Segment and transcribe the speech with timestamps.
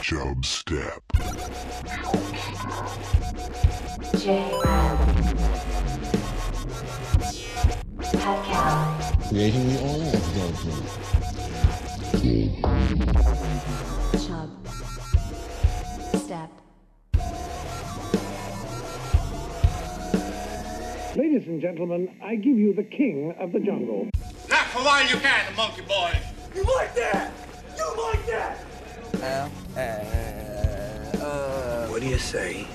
[0.00, 1.02] Chub Step.
[9.28, 10.86] Creating the oil judgment.
[14.26, 14.50] Chub.
[16.16, 16.50] Step.
[21.16, 24.08] Ladies and gentlemen, I give you the king of the jungle.
[24.48, 26.12] Not for while you can, monkey boy.
[26.54, 27.32] You like that?
[27.76, 28.71] You like that?
[31.88, 32.66] What do you say?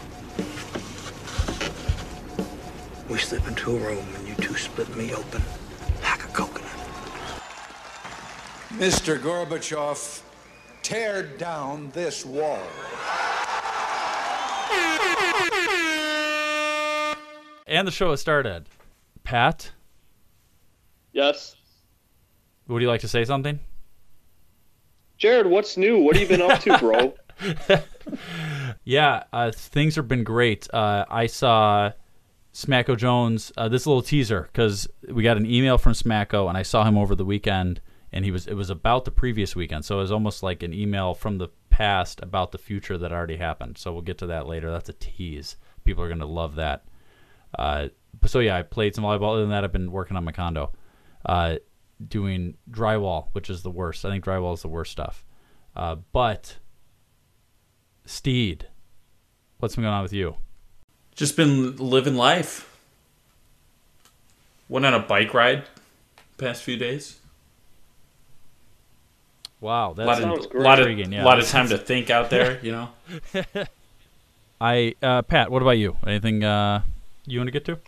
[3.09, 5.41] We slip into a room and you two split me open
[6.03, 6.69] like a coconut.
[8.73, 9.17] Mr.
[9.19, 10.21] Gorbachev,
[10.83, 12.61] tear down this wall.
[17.65, 18.67] And the show has started.
[19.23, 19.71] Pat,
[21.11, 21.55] Yes.
[22.67, 23.59] would you like to say something?
[25.17, 25.99] Jared, what's new?
[25.99, 27.13] What have you been up to, bro?
[28.83, 30.73] Yeah, uh, things have been great.
[30.73, 31.91] Uh, I saw
[32.53, 33.51] Smacko Jones.
[33.57, 36.97] Uh, this little teaser because we got an email from Smacko, and I saw him
[36.97, 37.81] over the weekend,
[38.13, 40.73] and he was it was about the previous weekend, so it was almost like an
[40.73, 43.77] email from the past about the future that already happened.
[43.77, 44.71] So we'll get to that later.
[44.71, 45.57] That's a tease.
[45.83, 46.85] People are gonna love that.
[47.59, 47.89] Uh,
[48.25, 49.33] so yeah, I played some volleyball.
[49.33, 50.71] Other than that, I've been working on my condo,
[51.25, 51.57] uh,
[52.05, 54.05] doing drywall, which is the worst.
[54.05, 55.23] I think drywall is the worst stuff.
[55.75, 56.57] Uh, but
[58.05, 58.67] Steed,
[59.59, 60.35] what's been going on with you?
[61.15, 62.77] Just been living life.
[64.69, 65.63] Went on a bike ride
[66.37, 67.19] past few days.
[69.59, 70.63] Wow, A lot sounds of, great.
[70.63, 71.25] lot of, Intriguing, yeah.
[71.25, 72.89] lot of time to think out there, you know.
[74.61, 75.49] I uh, Pat.
[75.51, 75.97] What about you?
[76.05, 76.83] Anything uh,
[77.25, 77.79] you want to get to?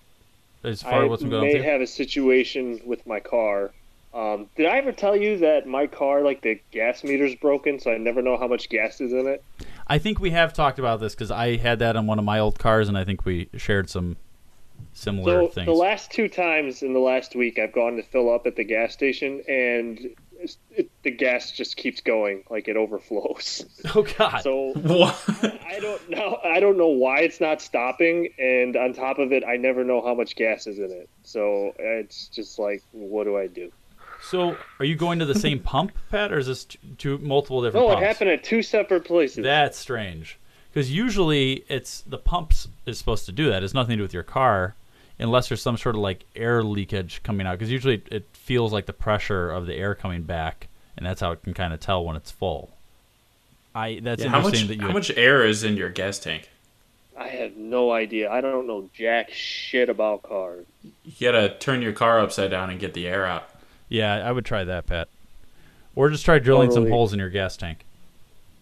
[0.63, 3.71] As far I as what's going on may have a situation with my car.
[4.13, 7.91] Um, did I ever tell you that my car, like the gas meter's broken, so
[7.91, 9.43] I never know how much gas is in it?
[9.85, 12.39] I think we have talked about this because I had that on one of my
[12.39, 14.17] old cars, and I think we shared some
[14.93, 15.65] similar So things.
[15.67, 18.63] the last two times in the last week, I've gone to fill up at the
[18.63, 19.99] gas station, and
[20.71, 23.65] it, the gas just keeps going, like it overflows.
[23.95, 24.39] oh God!
[24.39, 24.73] So?
[25.67, 26.39] I don't know.
[26.43, 30.01] I don't know why it's not stopping, and on top of it, I never know
[30.01, 31.09] how much gas is in it.
[31.23, 33.71] So it's just like, what do I do?
[34.21, 37.61] So, are you going to the same pump, Pat, or is this t- two multiple
[37.61, 37.87] different?
[37.87, 39.43] No, it happened at two separate places.
[39.43, 40.37] That's strange.
[40.71, 43.63] Because usually it's the pumps is supposed to do that.
[43.63, 44.75] It's nothing to do with your car,
[45.17, 47.53] unless there's some sort of like air leakage coming out.
[47.53, 51.31] Because usually it feels like the pressure of the air coming back, and that's how
[51.31, 52.71] it can kind of tell when it's full.
[53.73, 54.87] I that's how much interesting that you.
[54.87, 56.49] how much air is in your gas tank?
[57.17, 58.31] I have no idea.
[58.31, 60.65] I don't know jack shit about cars.
[60.83, 63.49] You gotta turn your car upside down and get the air out.
[63.89, 65.09] Yeah, I would try that, Pat.
[65.95, 67.85] Or just try drilling some holes in your gas tank.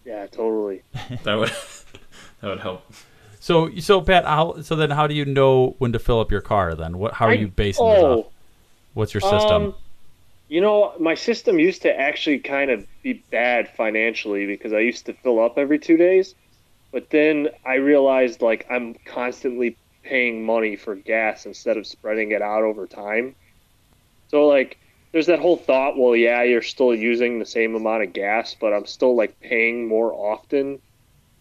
[0.04, 0.82] Yeah, totally.
[1.22, 1.50] That would
[2.40, 2.90] that would help.
[3.40, 4.60] So, so Pat, how?
[4.62, 6.74] So then, how do you know when to fill up your car?
[6.74, 7.14] Then, what?
[7.14, 8.26] How are I- you basing this oh, off?
[8.94, 9.62] What's your system?
[9.62, 9.74] Um,
[10.48, 15.06] you know, my system used to actually kind of be bad financially because I used
[15.06, 16.34] to fill up every two days.
[16.90, 22.40] But then I realized like I'm constantly paying money for gas instead of spreading it
[22.40, 23.34] out over time.
[24.28, 24.78] So like
[25.12, 28.72] there's that whole thought, well yeah, you're still using the same amount of gas, but
[28.72, 30.80] I'm still like paying more often.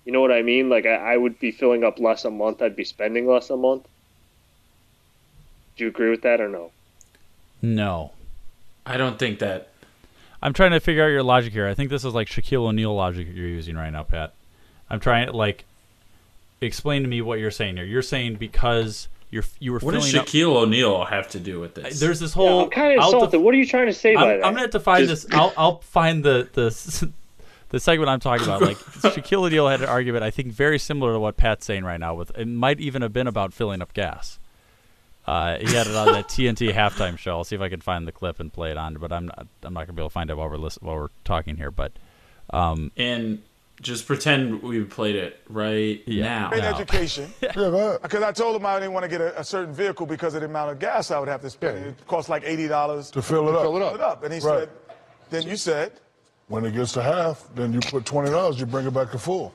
[0.05, 0.69] You know what I mean?
[0.69, 3.57] Like I, I would be filling up less a month, I'd be spending less a
[3.57, 3.87] month.
[5.75, 6.71] Do you agree with that or no?
[7.61, 8.11] no.
[8.85, 9.67] I don't think that
[10.41, 11.67] I'm trying to figure out your logic here.
[11.67, 14.33] I think this is like Shaquille O'Neal logic you're using right now, Pat.
[14.89, 15.65] I'm trying to like
[16.61, 17.85] explain to me what you're saying here.
[17.85, 20.27] You're saying because you're you were what does filling up.
[20.27, 21.99] Shaquille O'Neal have to do with this?
[21.99, 22.63] There's this Yeah, whole.
[22.63, 23.39] I'm kind of I'll def- insulted.
[23.41, 24.35] what are you trying to say by I'm, that?
[24.45, 25.37] I'm gonna have to find Just- this.
[25.37, 27.11] I'll I'll find the the
[27.69, 28.61] the segment I'm talking about.
[28.61, 31.99] Like Shaquille O'Neal had an argument, I think, very similar to what Pat's saying right
[31.99, 32.13] now.
[32.15, 34.39] With it might even have been about filling up gas.
[35.25, 37.31] Uh, he had it on that TNT halftime show.
[37.31, 38.93] I'll see if I can find the clip and play it on.
[38.93, 39.47] But I'm not.
[39.63, 41.69] I'm not gonna be able to find it while we're listen, while we're talking here.
[41.71, 41.91] But
[42.51, 43.41] um, and
[43.81, 46.23] just pretend we played it right Yeah.
[46.23, 46.49] now.
[46.49, 46.69] Great No.
[46.69, 47.31] education.
[47.41, 47.97] Yeah.
[48.01, 50.41] Because I told him I didn't want to get a, a certain vehicle because of
[50.41, 51.79] the amount of gas I would have to spend.
[51.79, 51.89] Yeah.
[51.91, 53.61] It cost like eighty dollars To fill it up.
[53.63, 54.23] Fill it up.
[54.23, 54.61] And he Right.
[54.61, 54.69] said,
[55.29, 55.91] then you said,
[56.47, 58.59] When it gets to half, then you put twenty dollars.
[58.59, 59.53] You bring it back to full.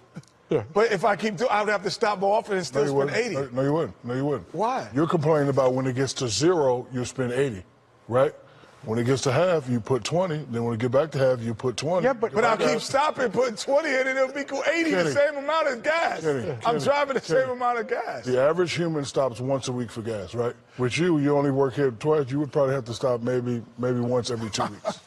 [0.50, 0.64] Yeah.
[0.74, 2.82] but if I keep doing, I would have to stop more often and No, still
[2.82, 3.16] you spend wouldn't.
[3.16, 3.34] eighty.
[3.34, 4.04] No, no, you wouldn't.
[4.04, 4.54] No, you wouldn't.
[4.54, 4.88] Why?
[4.94, 7.64] You're complaining about when it gets to zero, you spend eighty,
[8.06, 8.34] right?
[8.84, 10.44] When it gets to half, you put twenty.
[10.50, 12.04] Then when it get back to half, you put twenty.
[12.04, 15.02] Yeah, but, but I'll keep stopping, putting 20 in, and it'll equal 80, Kenny.
[15.04, 16.20] the same amount of gas.
[16.20, 18.24] Kenny, I'm Kenny, driving the same amount of gas.
[18.24, 20.54] The average human stops once a week for gas, right?
[20.78, 22.30] With you, you only work here twice.
[22.30, 24.98] You would probably have to stop maybe maybe once every two weeks.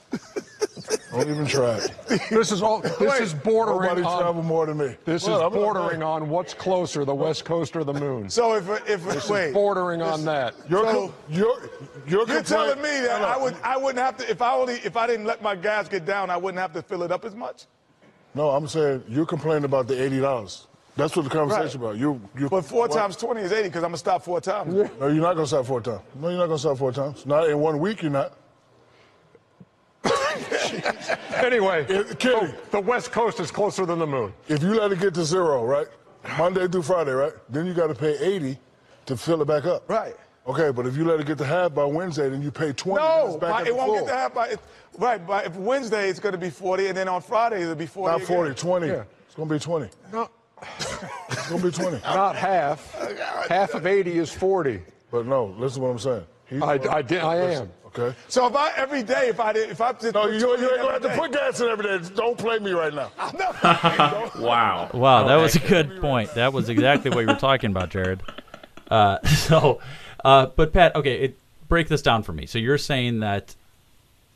[1.11, 1.91] Don't even try it.
[2.29, 2.81] This is all.
[2.81, 4.21] This is bordering Nobody on.
[4.21, 4.95] travel more than me.
[5.05, 8.29] This Well, is I'm bordering on what's closer, the West Coast or the moon.
[8.29, 10.53] So if if This wait, is bordering on that.
[10.69, 11.69] You're, So- you're,
[12.05, 13.21] you're, You're telling me that.
[13.21, 15.87] I would I wouldn't have to if I only if I didn't let my gas
[15.87, 17.65] get down, I wouldn't have to fill it up as much.
[18.33, 20.67] No, I'm saying you're complaining about the eighty dollars.
[20.97, 21.97] That's what the conversation about.
[21.97, 22.47] You, you.
[22.49, 22.91] But four what?
[22.91, 24.73] times twenty is eighty because I'm gonna stop four times.
[24.73, 26.01] No, you're not gonna stop four times.
[26.15, 27.25] No, you're not gonna stop four times.
[27.25, 28.01] Not in one week.
[28.01, 28.33] You're not.
[31.35, 34.33] Anyway, It- Kenny, oh, the West Coast is closer than the moon.
[34.47, 35.87] if you let it get to zero, right,
[36.37, 38.57] Monday through Friday, right, then you got to pay eighty
[39.05, 39.89] to fill it back up.
[39.89, 40.15] Right.
[40.47, 43.03] Okay, but if you let it get to half by Wednesday, then you pay twenty.
[43.03, 43.99] No, back by- it won't full.
[44.05, 44.59] get to half by it,
[44.97, 45.25] right.
[45.25, 48.19] By if Wednesday it's gonna be forty, and then on Friday it'll be forty.
[48.19, 48.55] Not 40, again.
[48.61, 48.87] 20.
[48.87, 49.03] Yeah.
[49.25, 49.89] It's gonna be twenty.
[50.13, 50.29] No,
[51.29, 51.97] It's gonna be twenty.
[52.03, 52.93] not half.
[53.49, 54.81] Half of 80 is 40.
[55.11, 56.25] But no, listen to what I'm saying.
[56.47, 57.71] He's I, I, did, I am.
[57.97, 58.15] Okay.
[58.27, 60.53] So if I every day, if I did, if I did, no, put you, you
[60.53, 62.09] ain't gonna have to put gas in every day.
[62.15, 63.11] Don't play me right now.
[64.39, 64.89] Wow.
[64.93, 66.33] Wow, that was a good point.
[66.35, 68.21] That was exactly what you were talking about, Jared.
[68.89, 69.79] Uh, so,
[70.23, 71.39] uh, but Pat, okay, it,
[71.69, 72.45] break this down for me.
[72.45, 73.55] So you're saying that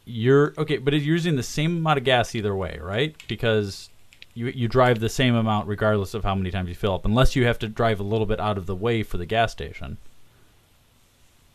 [0.05, 3.15] you're okay, but you're using the same amount of gas either way, right?
[3.27, 3.89] Because
[4.33, 7.35] you you drive the same amount regardless of how many times you fill up, unless
[7.35, 9.97] you have to drive a little bit out of the way for the gas station.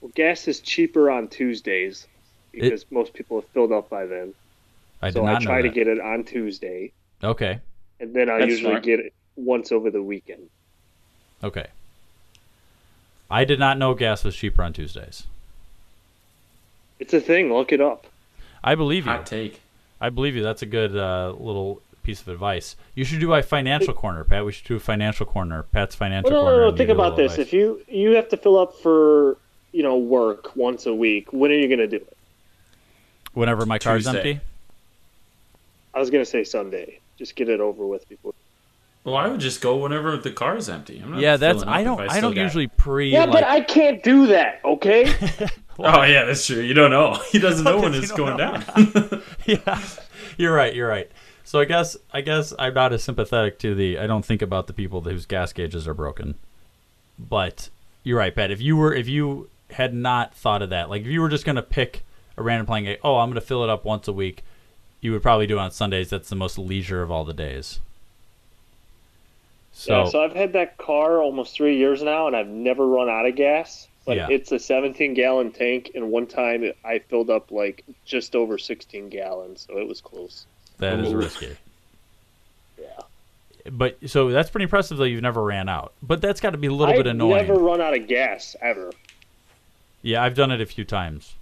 [0.05, 2.07] Well, gas is cheaper on Tuesdays
[2.53, 4.35] because most people have filled up by then.
[5.01, 6.93] I did so not I try know to get it on Tuesday,
[7.23, 7.59] Okay,
[8.01, 8.83] and then I That's usually smart.
[8.85, 10.51] get it once over the weekend.
[11.43, 11.69] okay.
[13.31, 15.25] I did not know gas was cheaper on Tuesdays.
[17.01, 17.51] It's a thing.
[17.51, 18.07] Look it up.
[18.63, 19.11] I believe you.
[19.13, 19.63] Hot take.
[20.03, 20.43] I believe you.
[20.43, 22.77] That's a good uh, little piece of advice.
[22.95, 24.45] You should do a financial corner, Pat.
[24.45, 25.63] We should do a financial corner.
[25.63, 26.57] Pat's financial Well, no, corner.
[26.59, 26.69] no, no.
[26.69, 27.33] and Think give you a about this.
[27.33, 27.47] advice.
[27.47, 29.39] If you you have to fill up for
[29.75, 32.17] you know work once a week, when are you going to do it?
[33.33, 34.19] Whenever my car's Tuesday.
[34.19, 34.41] empty.
[35.93, 37.01] I was going to say Sunday.
[37.19, 38.33] Just get it over with before.
[39.05, 41.01] Well, I would just go whenever the car is empty.
[41.03, 41.61] I'm not Yeah, that's.
[41.61, 42.01] filling I if don't.
[42.01, 43.11] I, still don't usually pre.
[43.13, 44.61] Yeah, like, but I can't do that.
[44.65, 45.13] Okay.
[45.77, 46.61] Oh yeah, that's true.
[46.61, 47.19] You don't know.
[47.33, 49.23] He doesn't know when it's going don't down.
[49.45, 49.83] yeah,
[50.39, 50.73] you're right.
[50.73, 51.11] You're right.
[51.43, 53.99] So I guess I guess I'm not as sympathetic to the.
[53.99, 56.37] I don't think about the people whose gas gauges are broken.
[57.19, 57.71] But
[58.05, 58.53] you're right, Pat.
[58.53, 61.45] If you were, if you had not thought of that, like if you were just
[61.45, 62.03] gonna pick
[62.37, 64.43] a random playing game, oh, I'm gonna fill it up once a week,
[65.01, 66.11] you would probably do it on Sundays.
[66.11, 67.81] That's the most leisure of all the days.
[69.73, 73.09] So, yeah, so I've had that car almost three years now, and I've never run
[73.09, 73.89] out of gas.
[74.07, 74.29] But Yeah.
[74.31, 79.09] it's a 17 gallon tank, and one time I filled up like just over 16
[79.09, 80.47] gallons, so it was close.
[80.79, 81.57] That that is risky.
[82.79, 82.87] Yeah.
[83.71, 85.93] But so that's pretty impressive that you've never ran out.
[86.03, 87.35] But that's got to be a little I've bit annoying.
[87.35, 88.93] I never run out of gas ever.
[90.05, 91.35] Yeah, I've done it a few times.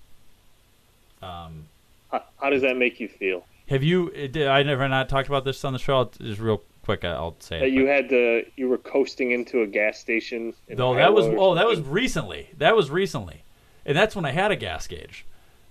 [1.20, 1.66] Um,
[2.10, 3.44] How, how does that make you feel?
[3.68, 4.08] have you?
[4.16, 5.96] uh, Did I never not talked about this on the show?
[5.98, 7.72] I'll, just real quick, I'll say That it.
[7.72, 10.54] you had to, you were coasting into a gas station.
[10.68, 12.50] No, that was oh, that was recently.
[12.58, 13.42] That was recently,
[13.84, 15.24] and that's when I had a gas gauge.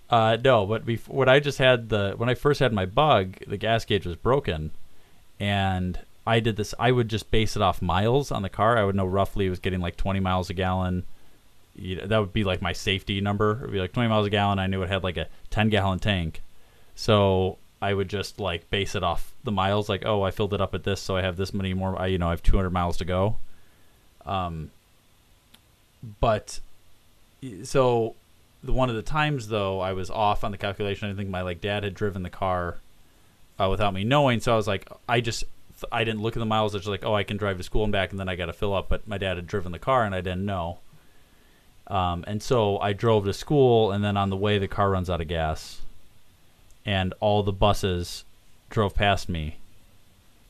[0.10, 3.38] Uh, no, but before when I just had the when I first had my bug,
[3.48, 4.72] the gas gauge was broken,
[5.40, 6.74] and I did this.
[6.80, 8.78] I would just base it off miles on the car.
[8.78, 11.04] I would know roughly it was getting like 20 miles a gallon.
[11.76, 13.54] You know, that would be like my safety number.
[13.54, 14.60] It would be like 20 miles a gallon.
[14.60, 16.42] I knew it had like a 10 gallon tank,
[16.96, 19.90] so I would just like base it off the miles.
[19.90, 22.00] Like, oh, I filled it up at this, so I have this many more.
[22.00, 23.38] I, you know, I have 200 miles to go.
[24.26, 24.72] Um,
[26.20, 26.60] but
[27.64, 28.16] so
[28.64, 31.10] the one of the times though I was off on the calculation.
[31.10, 32.78] I think my like dad had driven the car
[33.60, 35.44] uh, without me knowing, so I was like, I just
[35.92, 36.76] I didn't look at the miles.
[36.76, 38.54] It's like, oh, I can drive to school and back, and then I got to
[38.54, 38.90] fill up.
[38.90, 40.80] But my dad had driven the car, and I didn't know.
[41.92, 45.10] Um, and so I drove to school, and then on the way, the car runs
[45.10, 45.82] out of gas,
[46.86, 48.24] and all the buses
[48.70, 49.58] drove past me.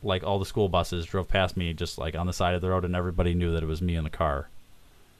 [0.03, 2.69] Like all the school buses drove past me, just like on the side of the
[2.69, 4.49] road, and everybody knew that it was me in the car.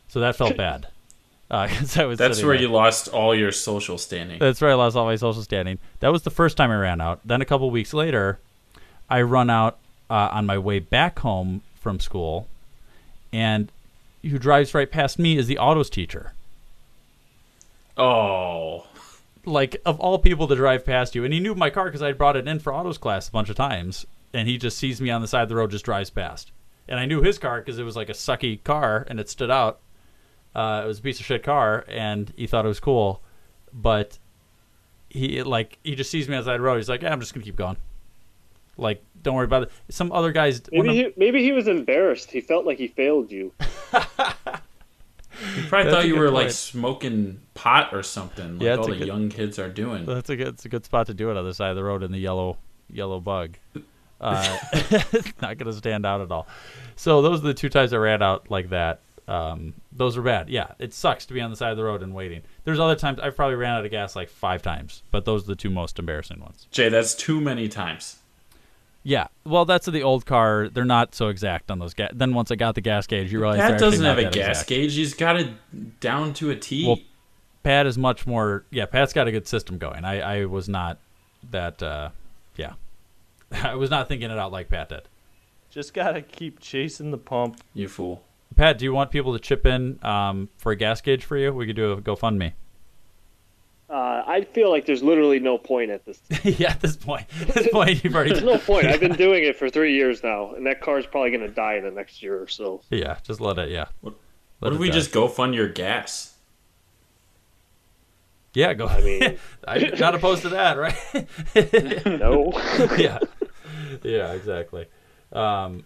[0.09, 0.87] So that felt bad.
[1.49, 2.61] Uh, 'cause I was That's where there.
[2.61, 4.37] you lost all your social standing.
[4.39, 4.71] That's right.
[4.71, 5.79] I lost all my social standing.
[6.01, 7.19] That was the first time I ran out.
[7.25, 8.37] Then a couple weeks later,
[9.09, 9.77] I run out
[10.09, 12.47] uh, on my way back home from school,
[13.33, 13.71] and
[14.23, 16.33] who drives right past me is the autos teacher.
[17.97, 18.87] Oh,
[19.45, 22.07] Like of all people to drive past you, and he knew my car because I
[22.07, 25.01] had brought it in for autos class a bunch of times, and he just sees
[25.01, 26.51] me on the side of the road, just drives past,
[26.87, 29.51] and I knew his car because it was like a sucky car and it stood
[29.51, 29.79] out.
[30.53, 33.21] Uh, it was a piece of shit car, and he thought it was cool,
[33.73, 34.17] but
[35.09, 36.77] he like he just sees me on the side of the road.
[36.77, 37.77] He's like, "Yeah, I'm just gonna keep going."
[38.81, 39.71] Like, don't worry about it.
[39.89, 42.31] Some other guys, one Maybe of- he, maybe he was embarrassed.
[42.31, 43.53] He felt like he failed you.
[45.55, 48.87] He probably That's thought you good were like smoking pot or something, like Yeah, all
[48.87, 50.05] the good- young kids are doing.
[50.05, 50.49] That's a good.
[50.49, 52.19] It's a good spot to do it on the side of the road in the
[52.19, 52.57] yellow
[52.91, 53.57] yellow bug.
[54.23, 56.45] Uh, it's not going to stand out at all.
[56.95, 58.99] So those are the two times I ran out like that.
[59.27, 60.47] Um, those are bad.
[60.47, 62.43] Yeah, it sucks to be on the side of the road and waiting.
[62.63, 65.47] There's other times I've probably ran out of gas like five times, but those are
[65.47, 66.67] the two most embarrassing ones.
[66.69, 68.17] Jay, that's too many times.
[69.03, 70.69] Yeah, well, that's the old car.
[70.69, 72.11] They're not so exact on those gas.
[72.13, 74.29] Then once I got the gas gauge, you realize they're Pat doesn't not have a
[74.29, 74.69] gas exact.
[74.69, 74.93] gauge.
[74.93, 76.85] He's got it down to a T.
[76.85, 76.99] Well,
[77.63, 78.65] Pat is much more.
[78.69, 80.05] Yeah, Pat's got a good system going.
[80.05, 80.99] I, I was not
[81.49, 81.81] that.
[81.81, 82.09] Uh,
[82.57, 82.73] yeah,
[83.51, 85.07] I was not thinking it out like Pat did.
[85.71, 87.59] Just gotta keep chasing the pump.
[87.73, 88.23] you fool.
[88.55, 91.53] Pat, do you want people to chip in um, for a gas gauge for you?
[91.53, 92.51] We could do a GoFundMe.
[93.91, 96.21] Uh, I feel like there's literally no point at this.
[96.59, 98.29] yeah, at this point, at this point, you've already.
[98.33, 98.85] There's no point.
[98.85, 101.73] I've been doing it for three years now, and that car's probably going to die
[101.75, 102.81] in the next year or so.
[102.89, 103.69] Yeah, just let it.
[103.69, 103.87] Yeah.
[103.99, 104.13] What,
[104.61, 104.93] Let what if we die.
[104.93, 106.35] just go fund your gas?
[108.53, 108.87] Yeah, go.
[108.87, 110.95] I mean, I'm not opposed to that, right?
[112.05, 112.51] no.
[112.97, 113.19] yeah,
[114.03, 114.85] yeah, exactly.
[115.33, 115.83] Um,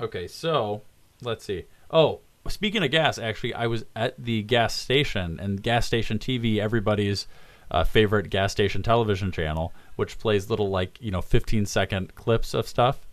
[0.00, 0.82] okay, so
[1.20, 1.64] let's see.
[1.90, 6.58] Oh, speaking of gas, actually, I was at the gas station and gas station TV,
[6.58, 7.26] everybody's
[7.70, 12.54] uh, favorite gas station television channel, which plays little like you know 15 second clips
[12.54, 13.06] of stuff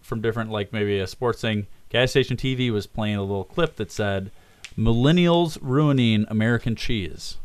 [0.00, 1.66] from different like maybe a sports thing.
[1.88, 4.30] Gas station TV was playing a little clip that said,
[4.78, 7.38] "Millennials ruining American cheese."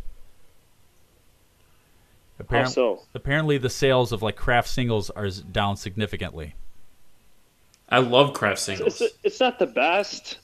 [2.49, 3.01] How so?
[3.15, 6.53] Apparently, the sales of like Kraft singles are down significantly.
[7.89, 9.01] I love Kraft singles.
[9.01, 10.37] It's, it's not the best.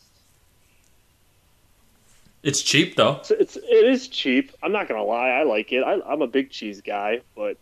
[2.43, 3.15] It's cheap though.
[3.21, 4.51] It's, it's it is cheap.
[4.62, 5.29] I'm not gonna lie.
[5.29, 5.81] I like it.
[5.83, 7.57] I, I'm a big cheese guy, but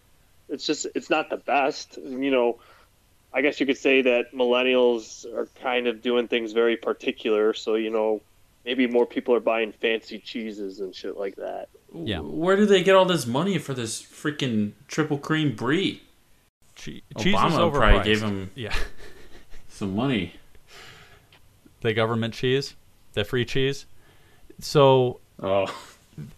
[0.50, 1.97] it's just it's not the best.
[1.97, 2.59] You know,
[3.33, 7.53] I guess you could say that millennials are kind of doing things very particular.
[7.53, 8.21] So you know,
[8.65, 11.69] maybe more people are buying fancy cheeses and shit like that.
[11.93, 12.19] Yeah.
[12.19, 16.01] Where do they get all this money for this freaking triple cream brie?
[16.75, 18.03] Che- cheese is Obama probably overpriced.
[18.05, 18.73] gave him Yeah,
[19.69, 20.33] some money.
[21.81, 22.75] the government cheese,
[23.13, 23.85] the free cheese.
[24.61, 25.73] So, Oh,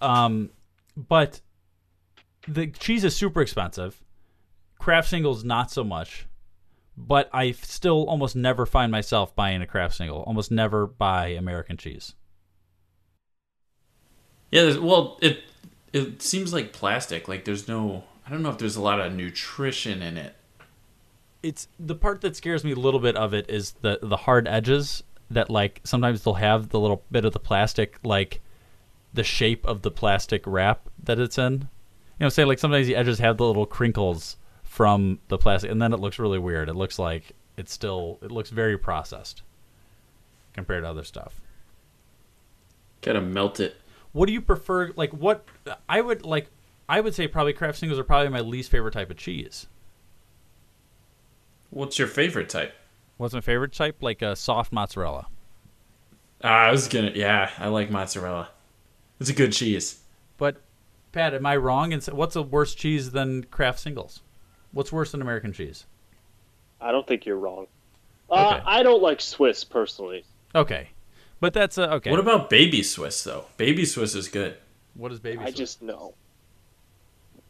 [0.02, 0.50] um,
[0.96, 1.42] but
[2.48, 4.02] the cheese is super expensive.
[4.80, 6.26] Kraft singles not so much,
[6.98, 10.22] but I still almost never find myself buying a Kraft single.
[10.24, 12.16] Almost never buy American cheese.
[14.52, 14.62] yeah.
[14.64, 15.44] there's- Well, it
[15.92, 17.28] it seems like plastic.
[17.28, 18.04] Like there's no.
[18.26, 20.36] I don't know if there's a lot of nutrition in it.
[21.44, 24.48] it's the part that scares me a little bit of it is the the hard
[24.48, 25.04] edges
[25.34, 28.42] that like sometimes they'll have the little bit of the plastic like
[29.14, 31.70] the shape of the plastic wrap that it's in.
[32.20, 35.82] You know, say like sometimes the edges have the little crinkles from the plastic, and
[35.82, 36.70] then it looks really weird.
[36.70, 39.44] It looks like it's still it looks very processed
[40.54, 41.42] compared to other stuff.
[43.02, 43.76] Gotta melt it.
[44.14, 44.92] What do you prefer?
[44.96, 45.46] Like what
[45.88, 46.48] I would like.
[46.90, 49.68] I would say probably Kraft singles are probably my least favorite type of cheese.
[51.70, 52.74] What's your favorite type?
[53.18, 53.98] What's my favorite type?
[54.02, 55.28] Like a soft mozzarella.
[56.44, 57.12] Ah, I was gonna.
[57.16, 58.50] Yeah, I like mozzarella.
[59.20, 60.02] It's a good cheese.
[60.38, 60.58] But
[61.12, 61.94] Pat, am I wrong?
[61.94, 64.22] And what's a worse cheese than Kraft singles?
[64.72, 65.86] What's worse than American cheese?
[66.82, 67.68] I don't think you're wrong.
[68.30, 68.64] Uh, Okay.
[68.66, 70.26] I don't like Swiss personally.
[70.56, 70.90] Okay,
[71.40, 72.12] but that's uh, okay.
[72.12, 73.46] What about baby Swiss though?
[73.58, 74.58] Baby Swiss is good.
[74.96, 75.38] what is baby?
[75.38, 75.48] Swiss?
[75.48, 75.58] I Swiss?
[75.60, 76.14] just know.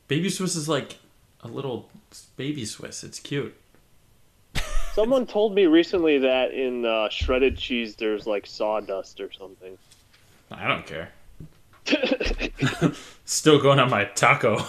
[0.07, 0.97] Baby Swiss is like
[1.41, 1.89] a little
[2.37, 3.03] baby Swiss.
[3.03, 3.55] It's cute.
[4.93, 9.77] Someone told me recently that in uh, shredded cheese there's like sawdust or something.
[10.51, 11.09] I don't care.
[13.25, 14.63] Still going on my taco.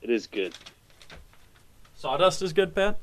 [0.00, 0.54] It is good.
[1.96, 2.98] sawdust is good, Pat.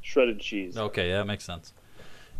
[0.00, 0.76] Shredded cheese.
[0.76, 1.72] Okay, yeah, that makes sense.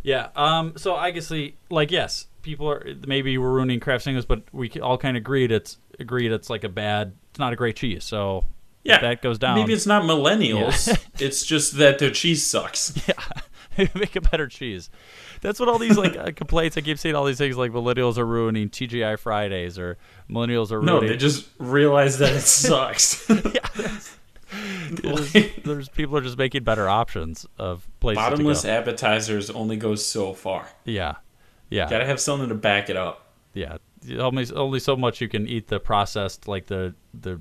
[0.03, 0.29] Yeah.
[0.35, 0.73] Um.
[0.77, 4.71] So I guess the like yes, people are maybe we're ruining Kraft singles, but we
[4.81, 7.13] all kind of agreed it's agreed it's like a bad.
[7.29, 8.03] It's not a great cheese.
[8.03, 8.45] So
[8.83, 9.55] Yeah, if that goes down.
[9.55, 10.87] Maybe it's not millennials.
[11.21, 12.93] it's just that their cheese sucks.
[13.77, 14.89] Yeah, make a better cheese.
[15.39, 16.75] That's what all these like uh, complaints.
[16.77, 19.97] I keep seeing all these things like millennials are ruining TGI Fridays or
[20.29, 21.11] millennials are No, ruining.
[21.11, 23.25] they just realize that it sucks.
[24.91, 30.33] there's, there's people are just making better options of places Bottomless appetizers only go so
[30.33, 30.67] far.
[30.83, 31.15] Yeah,
[31.69, 33.31] yeah, Gotta have something to back it up.
[33.53, 33.77] yeah.
[34.17, 37.39] Only only so much you can eat the processed like the the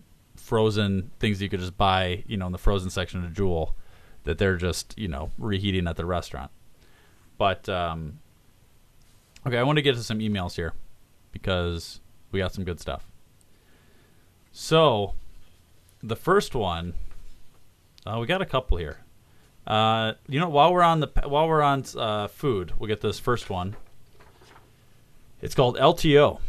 [0.50, 2.24] frozen things you could just buy.
[2.26, 3.76] You know, in the frozen section of Jewel,
[4.24, 6.50] that they're just you know reheating at the restaurant.
[7.38, 8.18] But um,
[9.46, 10.74] okay, I want to get to some emails here
[11.30, 12.00] because
[12.32, 13.06] we got some good stuff.
[14.50, 15.14] So,
[16.02, 16.94] the first one,
[18.04, 18.98] uh, we got a couple here.
[19.68, 23.20] Uh, you know, while we're on the while we're on uh, food, we'll get this
[23.20, 23.76] first one.
[25.40, 26.40] It's called LTO.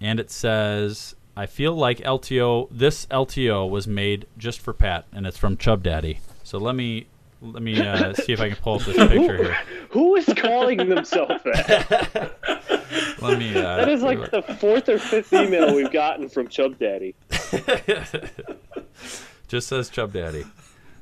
[0.00, 5.26] And it says, I feel like LTO, this LTO was made just for Pat, and
[5.26, 6.20] it's from Chub Daddy.
[6.42, 7.06] So let me
[7.42, 9.58] let me uh, see if I can pull up this picture here.
[9.90, 12.36] Who is calling themselves that?
[13.20, 13.56] Let me.
[13.56, 17.14] Uh, that is like the fourth or fifth email we've gotten from Chub Daddy.
[19.48, 20.44] just says Chub Daddy.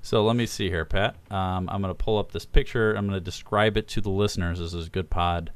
[0.02, 1.16] So let me see here, Pat.
[1.30, 2.94] Um, I'm going to pull up this picture.
[2.94, 4.58] I'm going to describe it to the listeners.
[4.58, 5.52] This is a good pod.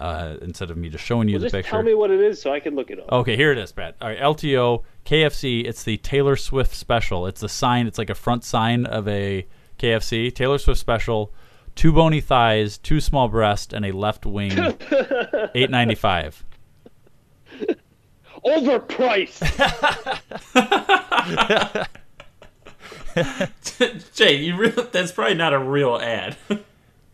[0.00, 1.70] Uh, instead of me just showing you Well, the just picture.
[1.70, 3.10] tell me what it is so I can look it up.
[3.10, 3.96] Okay, here it is, Pat.
[4.00, 5.66] All right, LTO KFC.
[5.66, 7.26] It's the Taylor Swift special.
[7.26, 7.88] It's the sign.
[7.88, 9.44] It's like a front sign of a
[9.78, 11.32] KFC Taylor Swift special.
[11.74, 14.52] Two bony thighs, two small breasts, and a left wing.
[15.54, 16.44] Eight ninety five.
[18.44, 19.42] Overpriced.
[24.14, 26.36] Jay, you really, that's probably not a real ad.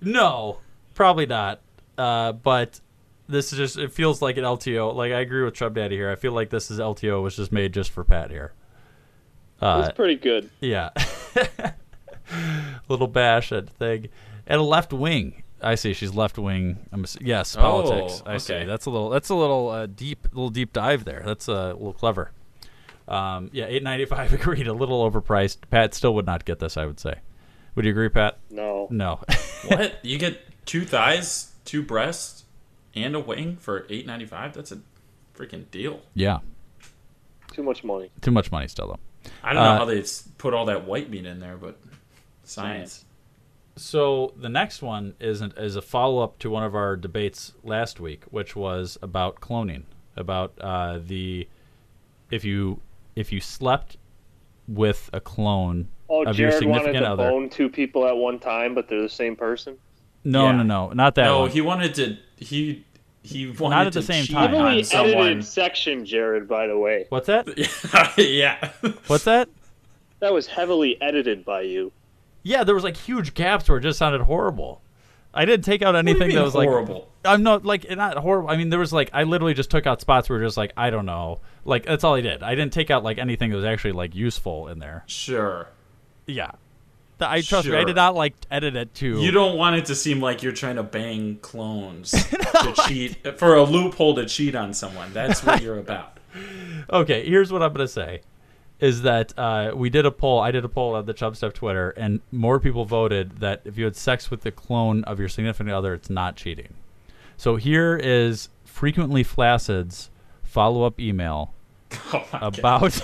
[0.01, 0.59] No,
[0.95, 1.61] probably not.
[1.97, 2.81] Uh, but
[3.29, 4.95] this is just it feels like an LTO.
[4.95, 6.11] Like I agree with Chub Daddy here.
[6.11, 8.53] I feel like this is LTO was just made just for Pat here.
[9.61, 10.51] Uh, It's pretty good.
[10.61, 10.91] Yeah.
[12.89, 14.09] Little bash at thing.
[14.47, 15.43] And a left wing.
[15.63, 16.79] I see she's left wing.
[16.93, 18.23] I'm ass- yes, Oh, politics.
[18.27, 18.65] I see.
[18.65, 21.23] That's a little that's a little uh, deep little deep dive there.
[21.25, 22.33] That's uh, a little clever.
[23.09, 24.67] Um, yeah, 895 agreed.
[24.67, 25.59] A little overpriced.
[25.71, 27.15] Pat still would not get this, I would say.
[27.75, 28.39] Would you agree, Pat?
[28.51, 28.89] No.
[28.91, 29.21] No.
[29.69, 29.95] what?
[30.03, 32.45] You get two thighs, two breasts,
[32.95, 34.53] and a wing for eight ninety five?
[34.55, 34.81] That's a
[35.35, 36.01] freaking deal.
[36.15, 36.41] yeah.
[37.53, 38.11] Too much money.
[38.21, 39.31] Too much money still though.
[39.43, 41.79] I don't know Uh, how they s- put all that white meat in there, but
[42.43, 43.05] science.
[43.77, 47.53] So the next one is an, is a follow up to one of our debates
[47.65, 49.85] last week, which was about cloning,
[50.17, 51.49] about uh, the
[52.31, 52.81] if you
[53.17, 53.97] if you slept
[54.69, 57.31] with a clone Oh, of your Jared wanted significant to other.
[57.31, 59.77] bone two people at one time, but they're the same person.
[60.25, 60.53] No, Yeah.
[60.53, 61.51] no, no, not that no, one.
[61.51, 62.17] he wanted to.
[62.37, 62.85] He
[63.23, 64.55] he wanted Not at to the same cheat time.
[64.55, 65.15] on Heavily someone.
[65.27, 66.47] edited section, Jared.
[66.49, 67.49] By the way, What's that?
[68.19, 68.71] yeah.
[69.07, 69.49] What's that?
[70.21, 71.93] that was heavily edited by you.
[72.43, 74.81] Yeah, there was like huge gaps where it just sounded horrible.
[75.33, 76.95] I didn't take out anything mean that was horrible?
[77.25, 78.49] like I'm not like not horrible.
[78.51, 80.91] I mean, there was like I literally just took out spots where just like I
[80.91, 82.43] don't know, like that's all I did.
[82.43, 85.03] I didn't take out like anything that was actually like useful in there.
[85.07, 85.69] Sure.
[86.27, 86.53] Yeah,
[87.21, 87.77] I trust me.
[87.77, 89.21] I did not like edit it to.
[89.21, 93.55] You don't want it to seem like you're trying to bang clones to cheat for
[93.55, 95.13] a loophole to cheat on someone.
[95.13, 96.19] That's what you're about.
[96.91, 98.21] Okay, here's what I'm gonna say:
[98.81, 100.41] is that uh, we did a poll.
[100.41, 103.79] I did a poll at the Chub Step Twitter, and more people voted that if
[103.79, 106.75] you had sex with the clone of your significant other, it's not cheating.
[107.37, 110.11] So here is frequently flaccid's
[110.43, 111.55] follow-up email
[112.13, 113.01] Oh about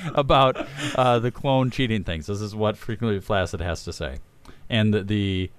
[0.14, 2.26] about uh, the clone cheating things.
[2.26, 4.18] This is what frequently flaccid has to say,
[4.68, 5.50] and the the,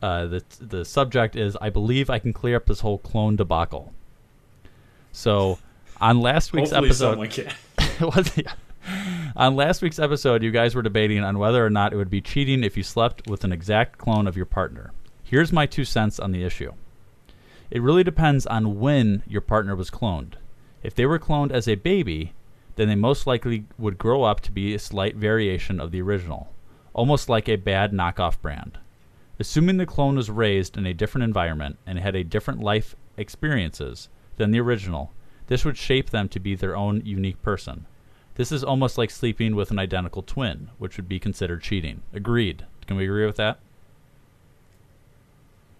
[0.00, 3.92] uh, the the subject is I believe I can clear up this whole clone debacle.
[5.12, 5.58] So
[6.00, 7.52] on last week's Hopefully episode, someone can.
[8.14, 8.54] was yeah.
[9.36, 12.20] on last week's episode, you guys were debating on whether or not it would be
[12.20, 14.92] cheating if you slept with an exact clone of your partner.
[15.22, 16.72] Here's my two cents on the issue.
[17.70, 20.34] It really depends on when your partner was cloned.
[20.82, 22.34] If they were cloned as a baby,
[22.82, 26.52] then they most likely would grow up to be a slight variation of the original,
[26.92, 28.76] almost like a bad knockoff brand.
[29.38, 34.08] Assuming the clone was raised in a different environment and had a different life experiences
[34.36, 35.12] than the original,
[35.46, 37.86] this would shape them to be their own unique person.
[38.34, 42.02] This is almost like sleeping with an identical twin, which would be considered cheating.
[42.12, 42.66] Agreed.
[42.88, 43.60] Can we agree with that?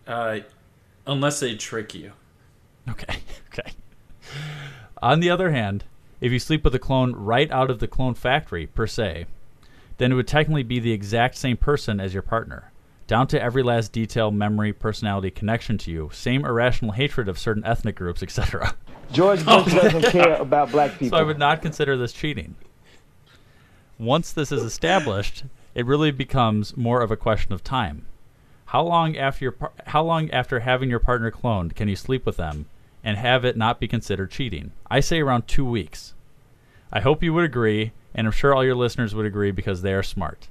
[0.07, 0.39] Uh,
[1.05, 2.13] unless they trick you.
[2.89, 3.17] Okay.
[3.53, 3.73] Okay.
[5.03, 5.85] On the other hand,
[6.23, 9.27] if you sleep with a clone right out of the clone factory, per se,
[9.99, 12.71] then it would technically be the exact same person as your partner,
[13.09, 17.65] down to every last detail, memory, personality, connection to you, same irrational hatred of certain
[17.65, 18.77] ethnic groups, etc.
[19.11, 21.19] George oh, Bush doesn't care about black people.
[21.19, 22.55] So I would not consider this cheating.
[23.99, 25.43] Once this is established,
[25.75, 28.07] it really becomes more of a question of time.
[28.67, 32.25] How long after your par- how long after having your partner cloned can you sleep
[32.25, 32.67] with them
[33.05, 34.73] and have it not be considered cheating?
[34.91, 36.15] I say around 2 weeks.
[36.93, 39.95] I hope you would agree, and I'm sure all your listeners would agree because they
[39.95, 40.49] are smart.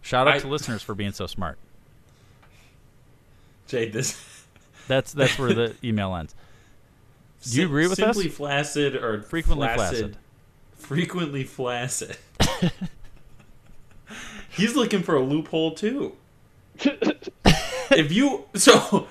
[0.00, 1.58] Shout out I- to listeners for being so smart.
[3.66, 4.44] Jade, this
[4.88, 6.34] That's that's where the email ends.
[7.42, 8.14] Do you agree with us?
[8.16, 10.16] Simply flaccid or Frequently flaccid?
[10.76, 12.16] Frequently flaccid.
[14.48, 16.16] He's looking for a loophole too.
[16.84, 19.08] if you so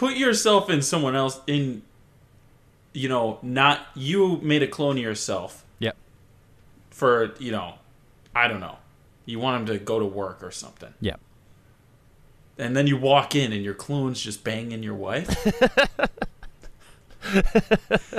[0.00, 1.82] put yourself in someone else in
[2.94, 5.94] you know, not you made a clone of yourself Yep.
[6.90, 7.74] for, you know,
[8.34, 8.78] I don't know.
[9.26, 10.92] You want him to go to work or something.
[11.02, 11.20] Yep.
[12.58, 15.28] and then you walk in and your clone's just banging your wife.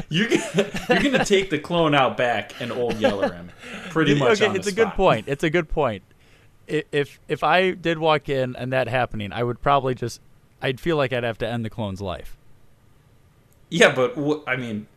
[0.09, 3.51] you're gonna, you're gonna take the clone out back and old yeller him,
[3.89, 4.39] pretty much.
[4.41, 5.27] Okay, it's a good point.
[5.27, 6.03] It's a good point.
[6.67, 10.21] If if I did walk in and that happening, I would probably just
[10.61, 12.37] I'd feel like I'd have to end the clone's life.
[13.69, 14.87] Yeah, but wh- I mean,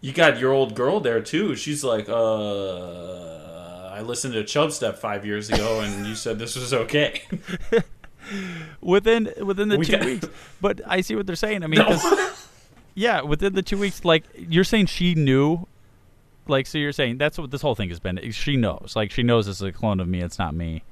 [0.00, 1.54] you got your old girl there too.
[1.56, 6.54] She's like, uh, I listened to Chub Step five years ago, and you said this
[6.56, 7.22] was okay.
[8.80, 10.28] within within the We two got- weeks.
[10.60, 11.62] But I see what they're saying.
[11.64, 12.30] I mean, No.
[12.94, 15.66] yeah, within the two weeks, like you're saying, she knew.
[16.46, 18.30] Like, so you're saying that's what this whole thing has been.
[18.30, 20.22] She knows, like, she knows this is a clone of me.
[20.22, 20.82] It's not me.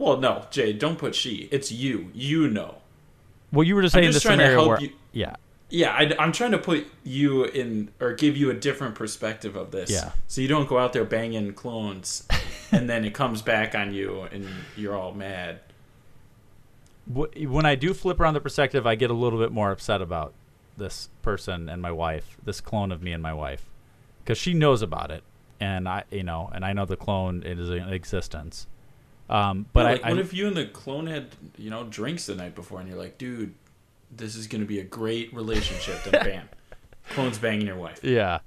[0.00, 1.46] Well, no, Jay, don't put she.
[1.52, 2.10] It's you.
[2.14, 2.76] You know.
[3.52, 5.36] Well, you were just I'm saying just the scenario help where, you- yeah,
[5.68, 9.72] Yeah, I, am trying to put you in or give you a different perspective of
[9.72, 9.90] this.
[9.90, 10.12] Yeah.
[10.26, 12.26] So you don't go out there banging clones,
[12.72, 15.60] and then it comes back on you, and you're all mad.
[17.06, 20.32] When I do flip around the perspective, I get a little bit more upset about
[20.78, 23.66] this person and my wife, this clone of me and my wife,
[24.24, 25.24] because she knows about it,
[25.58, 28.66] and I, you know, and I know the clone it is in existence.
[29.30, 32.26] Um, but Yeah, like, I what if you and the clone had you know drinks
[32.26, 33.54] the night before, and you're like, dude,
[34.10, 36.02] this is going to be a great relationship.
[36.02, 36.48] Then bam,
[37.10, 38.02] clone's banging your wife.
[38.02, 38.40] Yeah,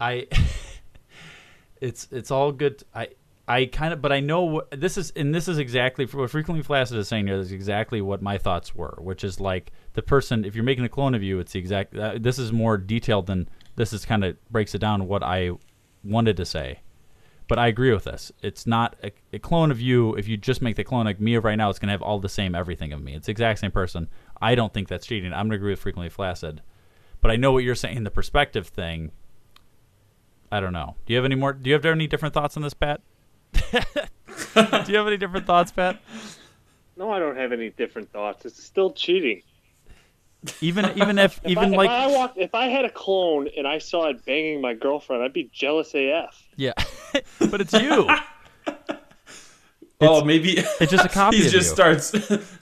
[0.00, 0.26] I.
[1.80, 2.82] it's it's all good.
[2.94, 3.08] I
[3.50, 6.62] I kind of, but I know what this is, and this is exactly what frequently
[6.62, 7.36] flaccid is saying here.
[7.36, 10.44] Is exactly what my thoughts were, which is like the person.
[10.44, 11.96] If you're making a clone of you, it's the exact.
[11.96, 13.92] Uh, this is more detailed than this.
[13.92, 15.50] Is kind of breaks it down what I
[16.04, 16.80] wanted to say.
[17.50, 18.30] But I agree with this.
[18.42, 20.14] It's not a, a clone of you.
[20.14, 22.20] If you just make the clone like me of right now, it's gonna have all
[22.20, 23.16] the same everything of me.
[23.16, 24.08] It's the exact same person.
[24.40, 25.32] I don't think that's cheating.
[25.32, 26.62] I'm gonna agree with frequently flaccid.
[27.20, 28.04] But I know what you're saying.
[28.04, 29.10] The perspective thing.
[30.52, 30.94] I don't know.
[31.06, 31.52] Do you have any more?
[31.52, 33.00] Do you have any different thoughts on this, Pat?
[33.52, 36.00] do you have any different thoughts, Pat?
[36.96, 38.44] No, I don't have any different thoughts.
[38.44, 39.42] It's still cheating.
[40.60, 43.48] Even even if, If even I, like if I walked, if I had a clone
[43.56, 46.42] and I saw it banging my girlfriend, I'd be jealous AF.
[46.56, 46.72] yeah,
[47.50, 48.08] but it's you.
[50.00, 51.62] oh, maybe it's just a copy he just you.
[51.62, 52.14] starts.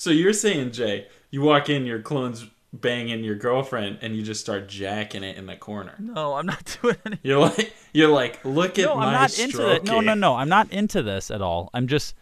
[0.03, 4.41] so you're saying, Jay, you walk in, your clone's banging your girlfriend, and you just
[4.41, 5.95] start jacking it in the corner.
[5.99, 7.21] No, I'm not doing anything.
[7.23, 9.85] You're like, you're like, look at No, my I'm not into it.
[9.85, 10.35] No, no, no.
[10.35, 11.71] I'm not into this at all.
[11.73, 12.15] I'm just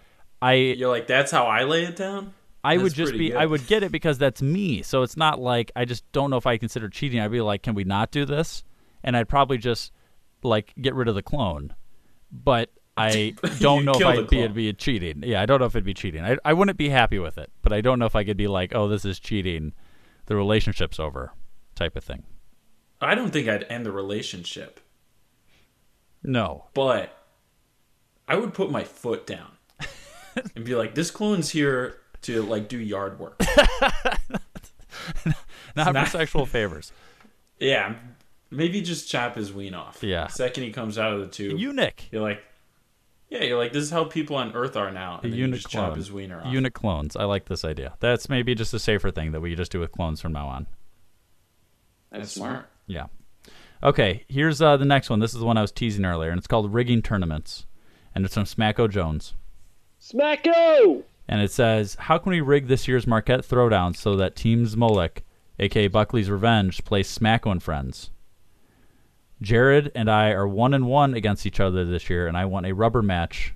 [0.42, 2.34] I You're like, that's how I lay it down.
[2.66, 3.36] I would just be good.
[3.38, 4.82] I would get it because that's me.
[4.82, 7.20] So it's not like I just don't know if I consider cheating.
[7.20, 8.64] I'd be like, can we not do this?
[9.04, 9.92] And I'd probably just
[10.42, 11.74] like get rid of the clone.
[12.32, 15.22] But I don't know if I'd be, it'd be cheating.
[15.24, 16.24] Yeah, I don't know if it'd be cheating.
[16.24, 18.48] I I wouldn't be happy with it, but I don't know if I could be
[18.48, 19.72] like, oh, this is cheating.
[20.26, 21.32] The relationship's over,
[21.76, 22.24] type of thing.
[23.00, 24.80] I don't think I'd end the relationship,
[26.22, 26.64] No.
[26.74, 27.16] but
[28.26, 29.52] I would put my foot down
[30.56, 33.40] and be like, this clone's here to like do yard work.
[35.76, 36.92] Not for sexual favors.
[37.58, 37.94] Yeah,
[38.50, 40.02] maybe just chop his ween off.
[40.02, 40.26] Yeah.
[40.28, 42.10] Second he comes out of the tube, eunuch.
[42.10, 42.42] You're like,
[43.28, 45.20] yeah, you're like, this is how people on Earth are now.
[45.22, 46.52] And then you eunuch just chop his wiener off.
[46.52, 47.16] Eunuch clones.
[47.16, 47.94] I like this idea.
[48.00, 50.66] That's maybe just a safer thing that we just do with clones from now on.
[52.10, 52.66] That's smart.
[52.86, 53.06] Yeah.
[53.82, 55.18] Okay, here's uh, the next one.
[55.20, 57.66] This is the one I was teasing earlier, and it's called Rigging Tournaments.
[58.14, 59.34] And it's from Smacko Jones.
[60.00, 61.02] Smacko!
[61.28, 65.22] And it says, How can we rig this year's Marquette Throwdown so that Teams Molek,
[65.58, 68.10] aka Buckley's Revenge, plays Smacko and Friends?
[69.42, 72.66] Jared and I are one and one against each other this year, and I want
[72.66, 73.54] a rubber match.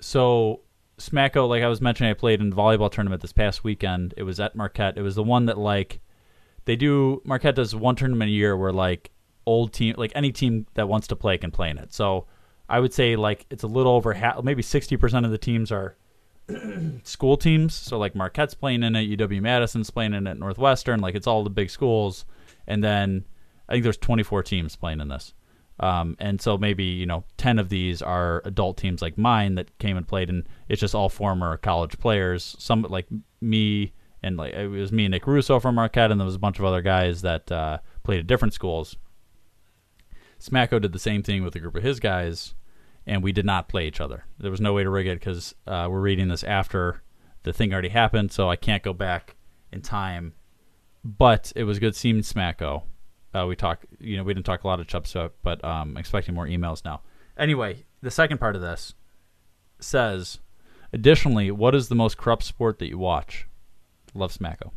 [0.00, 0.60] So
[0.98, 4.14] Smacko, like I was mentioning, I played in volleyball tournament this past weekend.
[4.16, 4.98] It was at Marquette.
[4.98, 6.00] It was the one that like
[6.64, 7.22] they do.
[7.24, 9.10] Marquette does one tournament a year where like
[9.46, 11.92] old team, like any team that wants to play can play in it.
[11.94, 12.26] So
[12.72, 15.70] I would say like it's a little over half, maybe sixty percent of the teams
[15.70, 15.94] are
[17.02, 17.74] school teams.
[17.74, 21.00] So like Marquette's playing in it, UW Madison's playing in it, Northwestern.
[21.00, 22.24] Like it's all the big schools,
[22.66, 23.26] and then
[23.68, 25.34] I think there's 24 teams playing in this.
[25.80, 29.76] Um, and so maybe you know 10 of these are adult teams like mine that
[29.78, 32.56] came and played, and it's just all former college players.
[32.58, 33.06] Some like
[33.42, 36.38] me and like it was me and Nick Russo from Marquette, and there was a
[36.38, 38.96] bunch of other guys that uh, played at different schools.
[40.40, 42.54] Smacko did the same thing with a group of his guys,
[43.06, 44.24] and we did not play each other.
[44.38, 47.02] There was no way to rig it because uh, we're reading this after
[47.42, 49.36] the thing already happened, so I can't go back
[49.72, 50.34] in time.
[51.04, 52.84] But it was good seeing Smacko.
[53.34, 55.96] Uh, we talk, you know, we didn't talk a lot of Chub Step, but um,
[55.96, 57.00] expecting more emails now.
[57.36, 58.94] Anyway, the second part of this
[59.80, 60.38] says,
[60.92, 63.48] additionally, what is the most corrupt sport that you watch?
[64.14, 64.70] Love Smacko.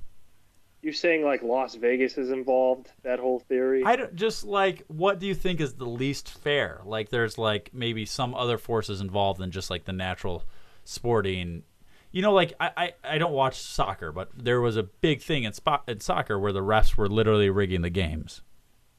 [0.86, 2.91] You saying like Las Vegas is involved?
[3.02, 3.84] That whole theory?
[3.84, 6.80] I don't just like what do you think is the least fair?
[6.86, 10.43] Like there's like maybe some other forces involved than just like the natural
[10.84, 11.63] sporting.
[12.12, 15.43] You know, like I, I, I don't watch soccer, but there was a big thing
[15.43, 18.43] in spot in soccer where the refs were literally rigging the games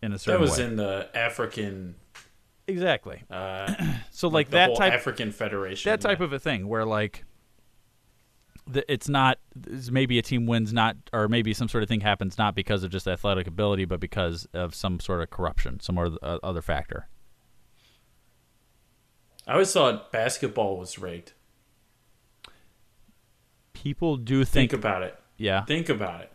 [0.02, 0.40] in a certain.
[0.40, 0.64] That was way.
[0.64, 1.94] in the African.
[2.66, 3.22] exactly.
[3.30, 3.72] Uh,
[4.10, 5.88] So like the that whole type African Federation.
[5.88, 7.26] that type of a thing where like the,
[8.88, 9.38] it's not
[9.90, 12.90] maybe a team wins not or maybe some sort of thing happens not because of
[12.90, 17.06] just athletic ability but because of some sort of corruption some other, uh, other factor
[19.46, 21.32] I always thought basketball was rigged.
[23.72, 25.16] people do Think think, about it.
[25.36, 26.32] yeah Think about it.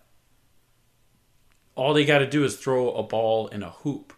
[1.76, 4.14] All they got to do is throw a ball in a hoop.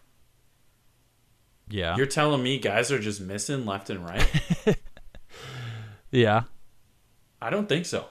[1.70, 4.28] yeah You're telling me guys are just missing left and right?
[6.12, 6.44] yeah
[7.44, 8.06] I don't think so.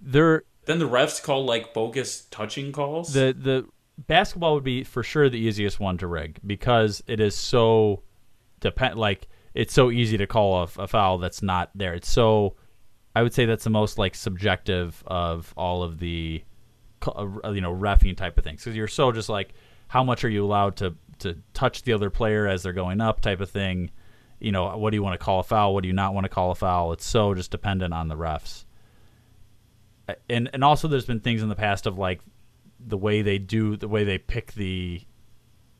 [0.00, 3.12] there Then the refs call like bogus touching calls.
[3.12, 3.66] the the
[4.06, 8.02] basketball would be for sure the easiest one to rig because it is so
[8.60, 11.94] depend like it's so easy to call a, a foul that's not there.
[11.94, 12.54] It's so
[13.16, 16.44] I would say that's the most like subjective of all of the
[17.06, 19.54] uh, you know refing type of things because you're so just like
[19.88, 23.20] how much are you allowed to to touch the other player as they're going up
[23.20, 23.90] type of thing.
[24.40, 25.74] You know what do you want to call a foul?
[25.74, 26.92] What do you not want to call a foul?
[26.92, 28.64] It's so just dependent on the refs.
[30.30, 32.20] And and also there's been things in the past of like
[32.80, 35.02] the way they do the way they pick the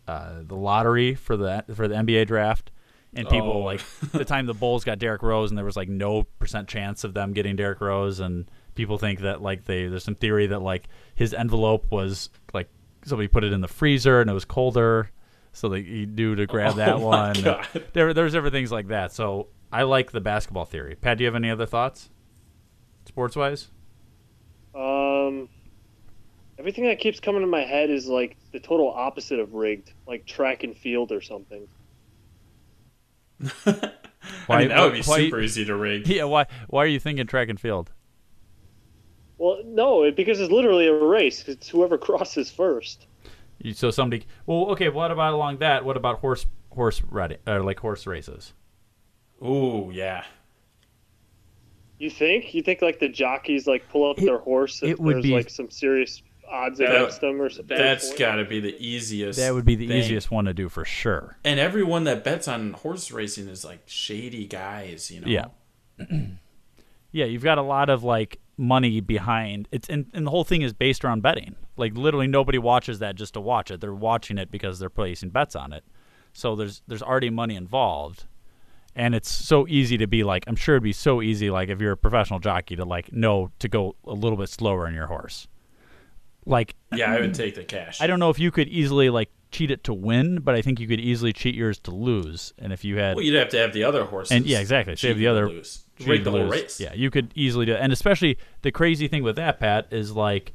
[0.06, 2.70] uh, the lottery for the for the NBA draft,
[3.14, 3.58] and people Oh.
[3.60, 3.80] like
[4.12, 7.14] the time the Bulls got Derrick Rose, and there was like no percent chance of
[7.14, 10.88] them getting Derrick Rose, and people think that like they there's some theory that like
[11.14, 12.68] his envelope was like
[13.04, 15.10] somebody put it in the freezer and it was colder,
[15.58, 17.32] so they you do to grab Oh that my one.
[17.42, 17.66] God.
[17.92, 19.12] There there's different things like that.
[19.12, 20.94] So I like the basketball theory.
[20.94, 22.10] Pat, do you have any other thoughts,
[23.06, 23.68] sports wise?
[24.74, 25.48] Um,
[26.58, 30.24] everything that keeps coming to my head is like the total opposite of rigged, like
[30.26, 31.66] track and field or something.
[34.48, 36.06] I mean, that would be why- super easy to rig.
[36.08, 37.90] Yeah, why why are you thinking track and field?
[39.38, 41.46] Well, no, it, because it's literally a race.
[41.48, 43.07] It's whoever crosses first.
[43.58, 44.24] You, so somebody.
[44.46, 44.88] Well, okay.
[44.88, 45.84] What about along that?
[45.84, 48.52] What about horse horse riding or uh, like horse races?
[49.42, 50.24] Ooh, yeah.
[51.98, 52.54] You think?
[52.54, 55.32] You think like the jockeys like pull up their horse if it would there's be-
[55.34, 57.76] like some serious odds That- against them or something?
[57.76, 59.38] That's got to be the easiest.
[59.38, 59.96] That would be the thing.
[59.98, 61.36] easiest one to do for sure.
[61.44, 65.26] And everyone that bets on horse racing is like shady guys, you know.
[65.28, 65.46] Yeah.
[67.10, 70.62] Yeah, you've got a lot of like money behind it's and, and the whole thing
[70.62, 71.56] is based around betting.
[71.78, 73.80] Like literally nobody watches that just to watch it.
[73.80, 75.84] They're watching it because they're placing bets on it.
[76.32, 78.24] So there's there's already money involved.
[78.94, 81.80] And it's so easy to be like I'm sure it'd be so easy like if
[81.80, 85.06] you're a professional jockey to like know to go a little bit slower in your
[85.06, 85.46] horse.
[86.46, 88.00] Like Yeah, I would take the cash.
[88.00, 90.78] I don't know if you could easily like cheat it to win, but I think
[90.80, 92.52] you could easily cheat yours to lose.
[92.58, 94.32] And if you had Well, you'd have to have the other horses.
[94.32, 94.94] and yeah, exactly.
[94.94, 95.84] Save cheating the other lose.
[96.04, 96.80] rig the to whole race.
[96.80, 97.72] Yeah, you could easily do.
[97.74, 97.78] it.
[97.80, 100.52] And especially the crazy thing with that, Pat, is like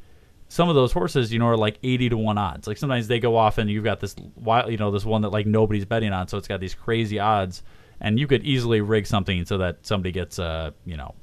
[0.53, 2.67] some of those horses, you know, are like eighty to one odds.
[2.67, 5.29] Like sometimes they go off, and you've got this wild, you know, this one that
[5.29, 7.63] like nobody's betting on, so it's got these crazy odds,
[7.99, 11.15] and you could easily rig something so that somebody gets, uh, you know,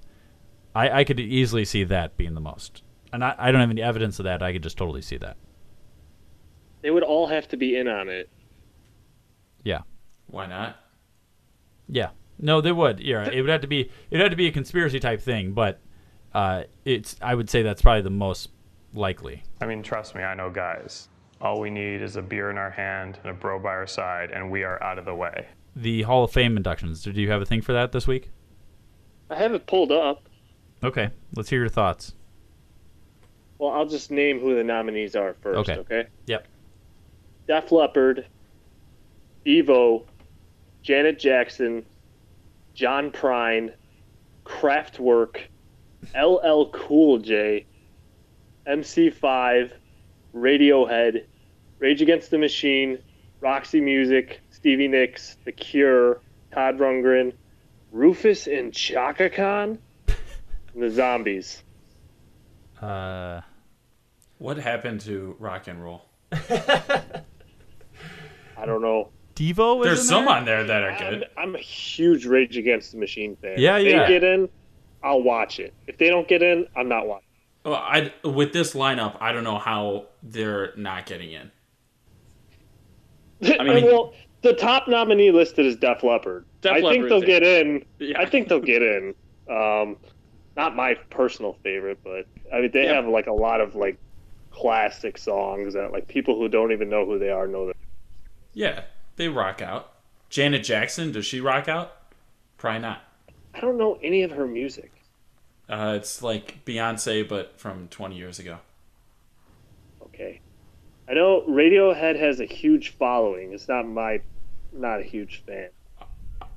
[0.74, 2.82] I, I could easily see that being the most.
[3.12, 4.42] And I, I don't have any evidence of that.
[4.42, 5.36] I could just totally see that.
[6.82, 8.28] They would all have to be in on it.
[9.62, 9.82] Yeah.
[10.26, 10.74] Why not?
[11.88, 12.08] Yeah.
[12.40, 12.98] No, they would.
[12.98, 13.82] Yeah, it would have to be.
[13.82, 15.80] It would have to be a conspiracy type thing, but
[16.34, 17.14] uh, it's.
[17.22, 18.48] I would say that's probably the most
[18.94, 19.42] likely.
[19.60, 21.08] I mean, trust me, I know guys.
[21.40, 24.30] All we need is a beer in our hand and a bro by our side,
[24.30, 25.46] and we are out of the way.
[25.74, 27.02] The Hall of Fame inductions.
[27.02, 28.30] Do you have a thing for that this week?
[29.30, 30.28] I have it pulled up.
[30.82, 32.14] Okay, let's hear your thoughts.
[33.58, 35.70] Well, I'll just name who the nominees are first.
[35.70, 35.80] Okay.
[35.80, 36.06] Okay.
[36.26, 36.48] Yep.
[37.46, 38.26] Def Leppard,
[39.44, 40.04] Devo,
[40.82, 41.84] Janet Jackson,
[42.74, 43.72] John Prine,
[44.44, 45.42] Kraftwerk,
[46.14, 47.66] LL Cool J,
[48.70, 49.72] MC5,
[50.34, 51.24] Radiohead,
[51.78, 52.98] Rage Against the Machine,
[53.40, 56.20] Roxy Music, Stevie Nicks, The Cure,
[56.52, 57.32] Todd Rundgren,
[57.92, 61.62] Rufus and Chaka Khan, and the Zombies.
[62.80, 63.40] Uh,
[64.38, 66.04] What happened to rock and roll?
[66.32, 67.12] I
[68.64, 69.08] don't know.
[69.34, 69.82] Devo.
[69.82, 71.24] There's some on there that are good.
[71.36, 73.54] I'm a huge Rage Against the Machine fan.
[73.58, 74.02] Yeah, if yeah.
[74.02, 74.48] they get in,
[75.02, 75.72] I'll watch it.
[75.86, 77.26] If they don't get in, I'm not watching.
[77.70, 81.52] Well, I with this lineup, I don't know how they're not getting in.
[83.44, 86.46] I mean, well, the top nominee listed is Def Leppard.
[86.62, 87.84] Def I think Leppard's they'll get in.
[88.16, 89.14] I think they'll get in.
[89.50, 89.96] Um,
[90.56, 92.94] not my personal favorite, but I mean, they Yeah.
[92.94, 93.98] have like a lot of like
[94.52, 97.74] classic songs that like people who don't even know who they are know that.
[98.52, 98.82] Yeah,
[99.16, 99.92] they rock out.
[100.28, 101.96] Janet Jackson, does she rock out?
[102.58, 103.02] Probably not.
[103.54, 104.99] I don't know any of her music.
[105.70, 108.58] Uh, it's like Beyonce, but from 20 years ago.
[110.02, 110.40] Okay.
[111.08, 113.52] I know Radiohead has a huge following.
[113.52, 114.20] It's not my,
[114.72, 115.68] not a huge fan.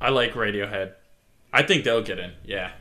[0.01, 0.93] I like Radiohead.
[1.53, 2.31] I think they'll get in.
[2.43, 2.71] Yeah.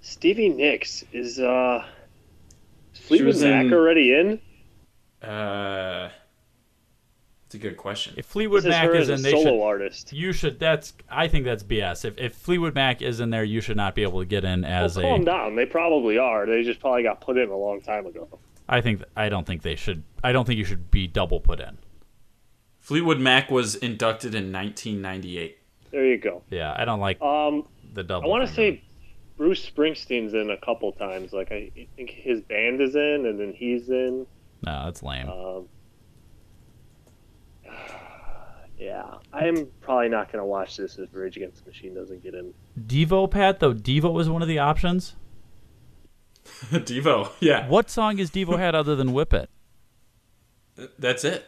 [0.00, 1.84] Stevie Nicks is uh,
[2.94, 4.40] Fleetwood Mac in- already in?
[5.28, 6.08] Uh,
[7.54, 8.14] it's a good question.
[8.16, 9.62] If Fleetwood This Mac her is as in, a they solo should.
[9.66, 10.12] artist.
[10.12, 10.58] You should.
[10.58, 10.94] That's.
[11.10, 12.06] I think that's BS.
[12.06, 14.64] If if Fleetwood Mac is in there, you should not be able to get in
[14.64, 15.24] as well, calm a.
[15.26, 15.56] down.
[15.56, 16.46] They probably are.
[16.46, 18.38] They just probably got put in a long time ago.
[18.68, 19.02] I think.
[19.16, 20.02] I don't think they should.
[20.24, 21.76] I don't think you should be double put in.
[22.80, 25.58] Fleetwood Mac was inducted in 1998.
[25.90, 26.42] There you go.
[26.50, 28.26] Yeah, I don't like Um, the double.
[28.26, 28.82] I want to say
[29.36, 31.32] Bruce Springsteen's in a couple times.
[31.32, 34.26] Like I think his band is in, and then he's in.
[34.64, 35.28] No, that's lame.
[35.28, 35.68] Um,
[38.82, 42.52] yeah, I'm probably not gonna watch this if Rage Against the Machine doesn't get in.
[42.78, 43.60] Devo, Pat.
[43.60, 45.14] Though Devo was one of the options.
[46.44, 47.68] Devo, yeah.
[47.68, 49.50] What song is Devo had other than Whip It?
[50.98, 51.46] That's it.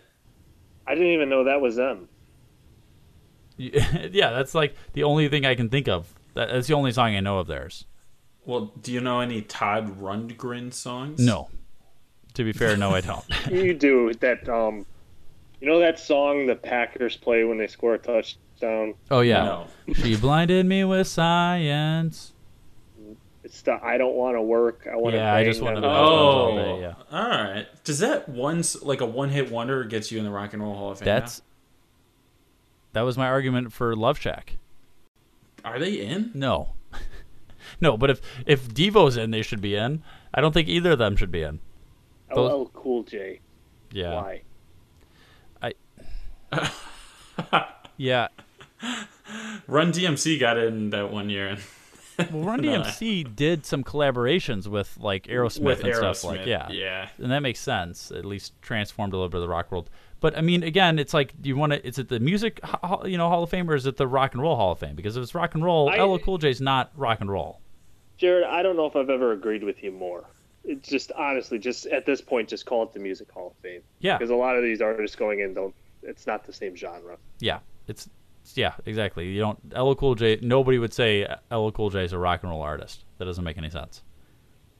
[0.86, 2.08] I didn't even know that was them.
[3.56, 6.14] yeah, that's like the only thing I can think of.
[6.34, 7.86] That's the only song I know of theirs.
[8.44, 11.18] Well, do you know any Todd Rundgren songs?
[11.18, 11.48] No.
[12.34, 13.24] To be fair, no, I don't.
[13.50, 14.48] you do that.
[14.48, 14.84] Um,
[15.64, 18.94] you know that song the Packers play when they score a touchdown.
[19.10, 19.66] Oh yeah, No.
[19.94, 22.32] she blinded me with science.
[23.42, 24.86] It's the I don't want to work.
[24.90, 25.18] I want to.
[25.20, 26.94] Yeah, I just wanna- Oh, all day, yeah.
[27.10, 27.66] all right.
[27.84, 30.62] Does that one s- like a one hit wonder gets you in the Rock and
[30.62, 31.06] Roll Hall of Fame?
[31.06, 31.20] now?
[31.20, 31.42] That's
[32.92, 34.56] that was my argument for Love Shack.
[35.64, 36.30] Are they in?
[36.34, 36.74] No,
[37.80, 40.02] no, but if if Devo's in, they should be in.
[40.34, 41.60] I don't think either of them should be in.
[42.34, 43.40] Those- LL Cool J.
[43.92, 44.42] Yeah, Why?
[47.96, 48.28] yeah.
[49.66, 51.56] Run DMC got in that one year.
[52.30, 52.80] Well, Run No.
[52.80, 57.08] DMC did some collaborations with like Aerosmith With and stuff like yeah, yeah.
[57.18, 58.12] and that makes sense.
[58.12, 59.90] At least transformed a little bit of the rock world.
[60.20, 61.84] But I mean, again, it's like, do you want to?
[61.84, 62.60] Is it the music,
[63.04, 64.94] you know, Hall of Fame, or is it the Rock and Roll Hall of Fame?
[64.94, 67.60] Because if it's rock and roll, I- LL Cool J's not rock and roll.
[68.16, 70.22] Jared, I don't know if I've ever agreed with you more.
[70.64, 73.80] It's just honestly, just at this point, just call it the Music Hall of Fame.
[73.98, 74.18] Yeah.
[74.18, 75.74] Because a lot of these artists going in don't.
[76.04, 77.16] It's not the same genre.
[77.40, 78.08] Yeah, it's
[78.54, 79.26] yeah, exactly.
[79.28, 80.38] You don't LL Cool J.
[80.42, 83.04] Nobody would say LL Cool J is a rock and roll artist.
[83.18, 84.02] That doesn't make any sense.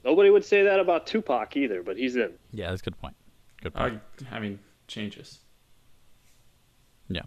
[0.03, 2.33] Nobody would say that about Tupac either, but he's in.
[2.51, 3.15] Yeah, that's a good point.
[3.61, 4.01] Good I, point.
[4.31, 5.39] I mean, changes.
[7.09, 7.23] yeah.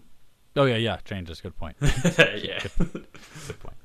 [0.55, 0.99] Oh yeah, yeah.
[0.99, 1.77] Change is a good point.
[1.83, 2.61] yeah.
[2.79, 3.77] good point.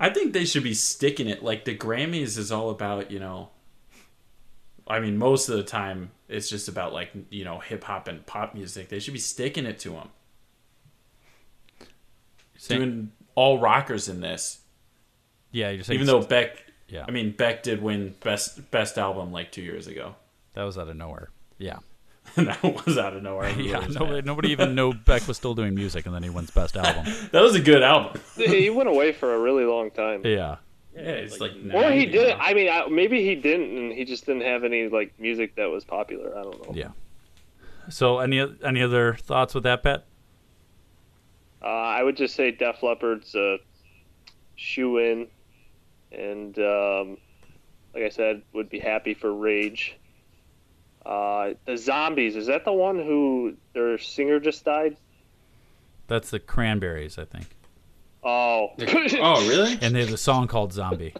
[0.00, 1.42] I think they should be sticking it.
[1.42, 3.50] Like the Grammys is all about, you know.
[4.86, 8.24] I mean, most of the time it's just about like you know hip hop and
[8.26, 8.88] pop music.
[8.88, 10.08] They should be sticking it to them.
[12.56, 14.60] Saying- Doing all rockers in this,
[15.50, 16.58] Yeah, you're saying even though Beck.
[16.88, 17.04] Yeah.
[17.08, 20.14] I mean, Beck did win best best album like two years ago.
[20.54, 21.30] that was out of nowhere.
[21.58, 21.78] Yeah.
[22.36, 23.48] that was out of nowhere.
[23.48, 26.50] It Yeah, nobody, nobody even knew Beck was still doing music, and then he wins
[26.50, 27.12] Best Album.
[27.32, 28.20] That was a good album.
[28.36, 30.22] he went away for a really long time.
[30.24, 30.56] Yeah,
[30.94, 31.52] Yeah, it's like.
[31.72, 32.36] Or he did.
[32.38, 35.66] I mean, I, maybe he didn't, and he just didn't have any like music that
[35.66, 36.36] was popular.
[36.36, 36.74] I don't know.
[36.74, 36.88] yeah.
[37.90, 40.06] So, any any other thoughts with that, Pat?
[41.62, 43.58] Uh, I would just say Def Leppard's a
[44.54, 45.26] shoe in,
[46.12, 47.18] and um,
[47.94, 49.96] like I said, would be happy for Rage.
[51.04, 54.96] Uh, the Zombies is that the one who their singer just died?
[56.06, 57.46] That's the Cranberries, I think.
[58.24, 59.78] Oh, Oh, really?
[59.82, 61.14] And they have a song called Zombie.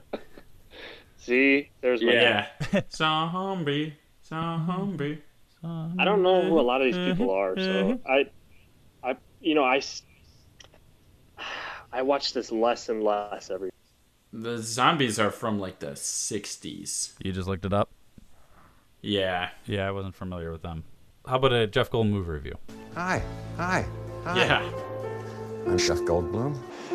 [1.19, 2.47] See, there's my Yeah.
[2.93, 3.95] Zombie,
[4.27, 5.23] zombie.
[5.63, 8.27] I don't know who a lot of these people are, so I,
[9.03, 9.81] I, you know, I,
[11.93, 13.71] I watch this less and less every.
[14.33, 17.13] The zombies are from like the '60s.
[17.25, 17.89] You just looked it up?
[19.01, 19.51] Yeah.
[19.65, 20.85] Yeah, I wasn't familiar with them.
[21.27, 22.55] How about a Jeff Goldblum movie review?
[22.95, 23.23] Hi,
[23.57, 23.87] hi,
[24.25, 24.37] hi.
[24.37, 24.71] Yeah.
[25.67, 26.59] I'm Jeff Goldblum.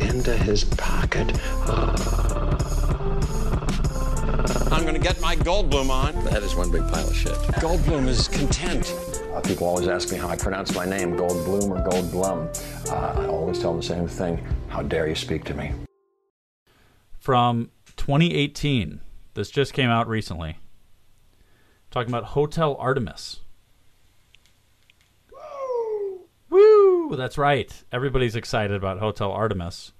[0.00, 1.32] into his pocket.
[4.72, 6.24] I'm gonna get my Goldblum on.
[6.24, 7.32] That is one big pile of shit.
[7.62, 8.94] Goldblum is content.
[9.32, 12.90] Uh, people always ask me how I pronounce my name, Goldblum or Goldblum.
[12.90, 14.44] Uh, I always tell them the same thing.
[14.68, 15.72] How dare you speak to me?
[17.18, 19.00] From 2018,
[19.34, 20.58] This just came out recently.
[21.90, 23.40] Talking about Hotel Artemis.
[27.14, 27.72] That's right.
[27.92, 29.92] Everybody's excited about Hotel Artemis.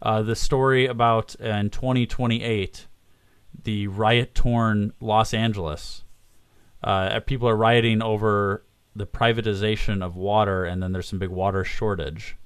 [0.00, 2.86] Uh, the story about uh, in 2028,
[3.64, 6.04] the riot-torn Los Angeles.
[6.82, 11.64] Uh, people are rioting over the privatization of water, and then there's some big water
[11.64, 12.36] shortage.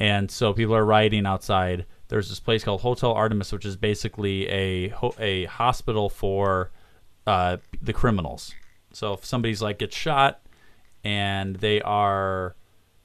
[0.00, 1.86] And so people are rioting outside.
[2.08, 6.70] There's this place called Hotel Artemis, which is basically a ho- a hospital for
[7.26, 8.54] uh, the criminals.
[8.92, 10.40] So if somebody's like gets shot,
[11.04, 12.54] and they are,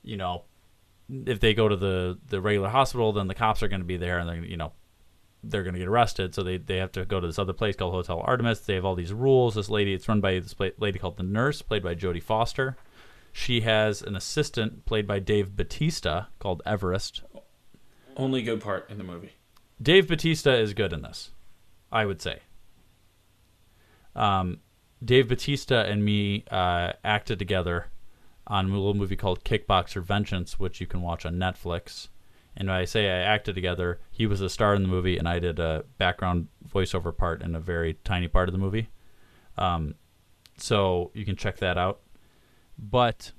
[0.03, 0.43] you know,
[1.09, 3.97] if they go to the the regular hospital, then the cops are going to be
[3.97, 4.73] there, and they're you know
[5.43, 6.33] they're going to get arrested.
[6.33, 8.61] So they, they have to go to this other place called Hotel Artemis.
[8.61, 9.55] They have all these rules.
[9.55, 12.77] This lady, it's run by this lady called the nurse, played by Jodie Foster.
[13.33, 17.23] She has an assistant played by Dave Batista called Everest.
[18.15, 19.33] Only good part in the movie.
[19.81, 21.31] Dave Batista is good in this,
[21.91, 22.39] I would say.
[24.15, 24.59] Um,
[25.03, 27.87] Dave Batista and me uh, acted together
[28.47, 32.09] on a little movie called Kickboxer Vengeance, which you can watch on Netflix.
[32.55, 35.39] And I say I acted together, he was a star in the movie, and I
[35.39, 38.89] did a background voiceover part in a very tiny part of the movie.
[39.57, 39.95] Um,
[40.57, 42.01] so you can check that out.
[42.77, 43.31] But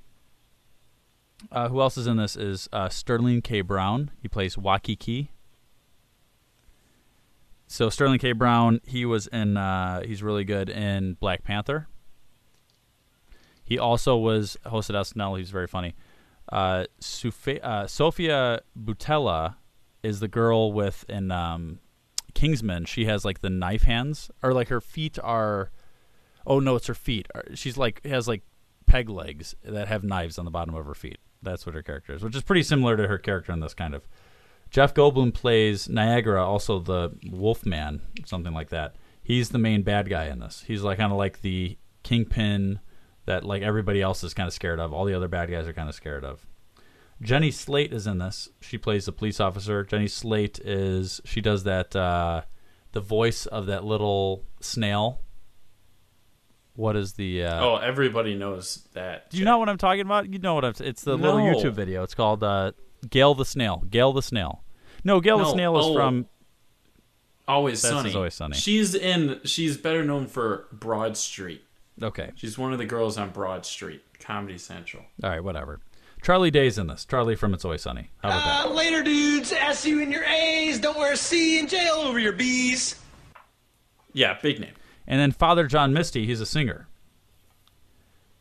[1.51, 3.61] uh, who else is in this is uh, Sterling K.
[3.61, 4.11] Brown.
[4.21, 5.31] He plays Waikiki.
[7.67, 8.31] So Sterling K.
[8.31, 9.57] Brown, he was in.
[9.57, 11.87] Uh, he's really good in Black Panther.
[13.65, 15.37] He also was hosted SNL.
[15.39, 15.95] He's very funny.
[16.51, 16.85] Uh,
[17.63, 19.55] uh, Sofia Boutella
[20.03, 21.79] is the girl with in um,
[22.35, 22.85] Kingsman.
[22.85, 25.71] She has like the knife hands, or like her feet are.
[26.45, 27.27] Oh no, it's her feet.
[27.55, 28.43] She's like has like
[28.85, 31.17] peg legs that have knives on the bottom of her feet.
[31.41, 33.95] That's what her character is, which is pretty similar to her character in this kind
[33.95, 34.07] of.
[34.69, 38.95] Jeff Goldblum plays Niagara, also the Wolfman, something like that.
[39.23, 40.63] He's the main bad guy in this.
[40.67, 42.79] He's like kind of like the kingpin
[43.25, 44.93] that like everybody else is kind of scared of.
[44.93, 46.45] All the other bad guys are kind of scared of.
[47.21, 48.49] Jenny Slate is in this.
[48.61, 49.83] She plays the police officer.
[49.83, 52.41] Jenny Slate is she does that uh,
[52.91, 55.21] the voice of that little snail.
[56.75, 57.45] What is the?
[57.45, 59.29] Uh, oh, everybody knows that.
[59.29, 60.31] do you know what I'm talking about?
[60.31, 60.73] You know what I'm.
[60.79, 62.03] It's the little YouTube video.
[62.03, 62.73] It's called uh,
[63.09, 63.83] Gail the Snail.
[63.89, 64.63] Gail the Snail.
[65.03, 65.93] No, Gail the Snail is oh.
[65.93, 66.27] from.
[67.47, 68.13] Always Sunny.
[68.13, 68.57] Always Sunny.
[68.57, 69.39] She's in.
[69.45, 71.64] She's better known for Broad Street.
[72.01, 72.31] Okay.
[72.35, 75.03] She's one of the girls on Broad Street, Comedy Central.
[75.23, 75.79] All right, whatever.
[76.21, 77.05] Charlie Day's in this.
[77.05, 78.09] Charlie from It's Always Sunny.
[78.23, 78.65] How about that?
[78.65, 79.51] Uh, later, dudes.
[79.53, 80.79] S you and your A's.
[80.79, 82.99] Don't wear a C in jail over your B's.
[84.11, 84.73] Yeah, big name.
[85.07, 86.87] And then Father John Misty, he's a singer.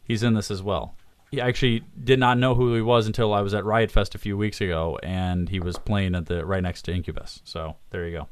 [0.03, 0.97] He's in this as well.
[1.31, 4.19] He actually did not know who he was until I was at Riot Fest a
[4.19, 7.43] few weeks ago, and he was playing at the right next to Incubus.
[7.45, 8.29] So there you go.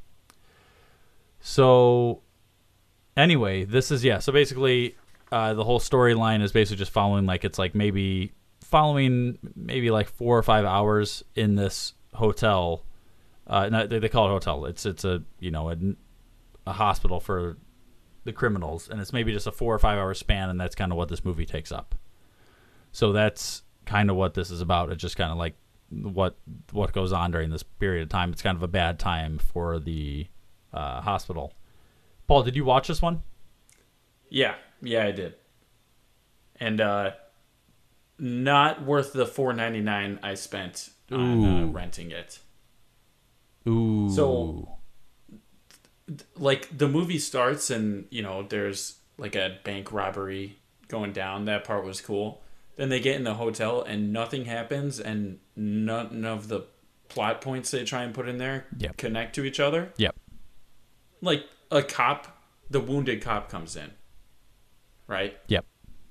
[1.41, 2.23] So
[3.17, 4.19] anyway, this is yeah.
[4.19, 4.97] So basically,
[5.33, 10.07] uh, the whole storyline is basically just following like it's like maybe following maybe like
[10.07, 12.85] four or five hours in this hotel.
[13.47, 14.67] Uh, no, they, they call it hotel.
[14.67, 15.77] It's it's a you know a,
[16.67, 17.57] a hospital for
[18.25, 20.93] the criminals, and it's maybe just a four or five hour span, and that's kind
[20.93, 21.95] of what this movie takes up.
[22.93, 24.93] So that's kind of what this is about.
[24.93, 25.55] It's just kind of like
[25.89, 26.37] what
[26.73, 28.33] what goes on during this period of time.
[28.33, 30.27] It's kind of a bad time for the
[30.75, 31.55] uh, hospital.
[32.27, 33.23] Paul, did you watch this one?
[34.29, 35.35] Yeah, yeah, I did.
[36.61, 37.13] And uh
[38.19, 42.39] not worth the four ninety nine I spent on uh, renting it.
[43.69, 44.11] Ooh.
[44.11, 44.79] So,
[46.09, 50.59] th- like the movie starts and you know there's like a bank robbery
[50.89, 51.45] going down.
[51.47, 52.43] That part was cool.
[52.77, 56.67] Then they get in the hotel and nothing happens, and none of the
[57.09, 58.97] plot points they try and put in there Yep.
[58.97, 59.93] connect to each other.
[59.99, 60.17] Yep.
[61.21, 62.29] Like a cop,
[62.71, 63.91] the wounded cop comes in,
[65.07, 65.37] right?
[65.49, 65.65] Yep.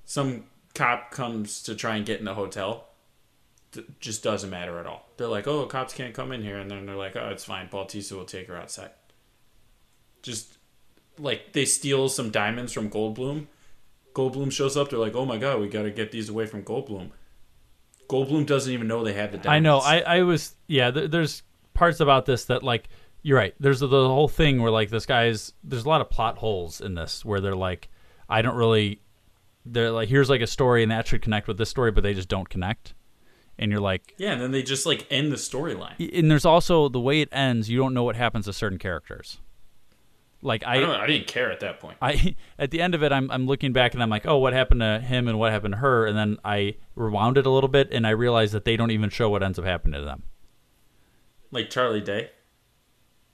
[0.06, 2.88] Some cop comes to try and get in the hotel.
[3.72, 5.08] D- just doesn't matter at all.
[5.18, 7.68] They're like, "Oh, cops can't come in here," and then they're like, "Oh, it's fine.
[7.70, 8.92] Bautista will take her outside."
[10.22, 10.58] Just
[11.18, 13.48] like they steal some diamonds from Goldblum.
[14.14, 14.90] Goldblum shows up.
[14.90, 17.12] They're like, "Oh my god, we got to get these away from Goldblum."
[18.10, 19.48] Goldblum doesn't even know they had the diamonds.
[19.48, 19.80] I know.
[19.80, 20.92] I, I was yeah.
[20.92, 22.90] Th- there's parts about this that like
[23.24, 23.56] you're right.
[23.60, 26.82] There's the, the whole thing where like this guy's there's a lot of plot holes
[26.82, 27.90] in this where they're like
[28.32, 29.02] I don't really
[29.66, 32.14] they're like here's like a story and that should connect with this story, but they
[32.14, 32.94] just don't connect.
[33.60, 35.96] And you're like Yeah, and then they just like end the storyline.
[36.18, 37.70] and there's also the way it ends.
[37.70, 39.40] You don't know what happens to certain characters.
[40.44, 41.98] Like I, don't, I didn't care at that point.
[42.02, 44.54] I at the end of it, I'm I'm looking back and I'm like, oh, what
[44.54, 46.08] happened to him and what happened to her?
[46.08, 49.10] And then I rewound it a little bit and I realized that they don't even
[49.12, 50.24] show what ends up happening to them.
[51.52, 52.32] Like Charlie Day.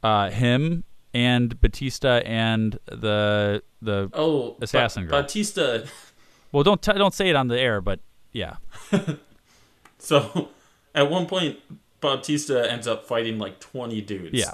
[0.03, 0.83] Uh, him
[1.17, 5.21] and Batista and the the Oh, Ba- assassin girl.
[5.21, 5.79] Batista.
[6.53, 7.99] Well, don't t- don't say it on the air, but
[8.31, 8.55] yeah,
[9.99, 10.49] So,
[10.95, 11.59] at one point,
[11.99, 14.33] Bautista ends up fighting like 20 dudes.
[14.33, 14.53] yeah.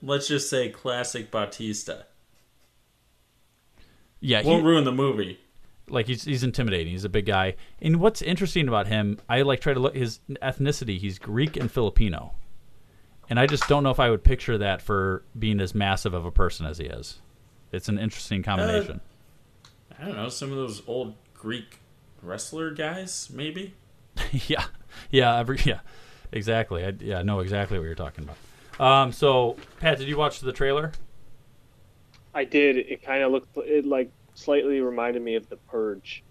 [0.00, 2.06] Let's just say classic Bautista.
[4.20, 5.38] Yeah, Won't he- ruin the movie.
[5.88, 6.92] like he's he's intimidating.
[6.92, 7.56] He's a big guy.
[7.80, 10.98] And what's interesting about him, I like try to look his ethnicity.
[10.98, 12.34] He's Greek and Filipino,
[13.30, 16.24] and I just don't know if I would picture that for being as massive of
[16.24, 17.20] a person as he is.
[17.70, 19.00] It's an interesting combination.
[19.98, 21.78] I don't know, some of those old Greek
[22.22, 23.74] wrestler guys, maybe?
[24.32, 24.64] yeah,
[25.10, 25.80] yeah, every, yeah,
[26.30, 26.84] exactly.
[26.84, 28.36] I, yeah, I know exactly what you're talking about.
[28.78, 30.92] Um, so Pat, did you watch the trailer?
[32.34, 32.76] I did.
[32.76, 33.56] It kind of looked.
[33.58, 36.22] It like slightly reminded me of the Purge.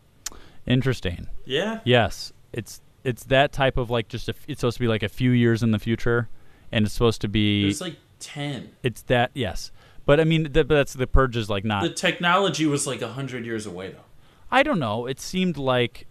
[0.65, 1.27] Interesting.
[1.45, 1.79] Yeah?
[1.83, 5.09] Yes, it's it's that type of like just a, it's supposed to be like a
[5.09, 6.29] few years in the future,
[6.71, 7.67] and it's supposed to be.
[7.67, 8.69] It's like 10.
[8.83, 9.71] It's that yes,
[10.05, 11.83] but I mean th- but that's the purge is like not.
[11.83, 14.05] The technology was like 100 years away, though.
[14.51, 15.05] I don't know.
[15.05, 16.07] It seemed like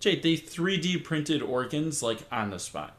[0.00, 2.96] Jay, they 3D printed organs like on the spot.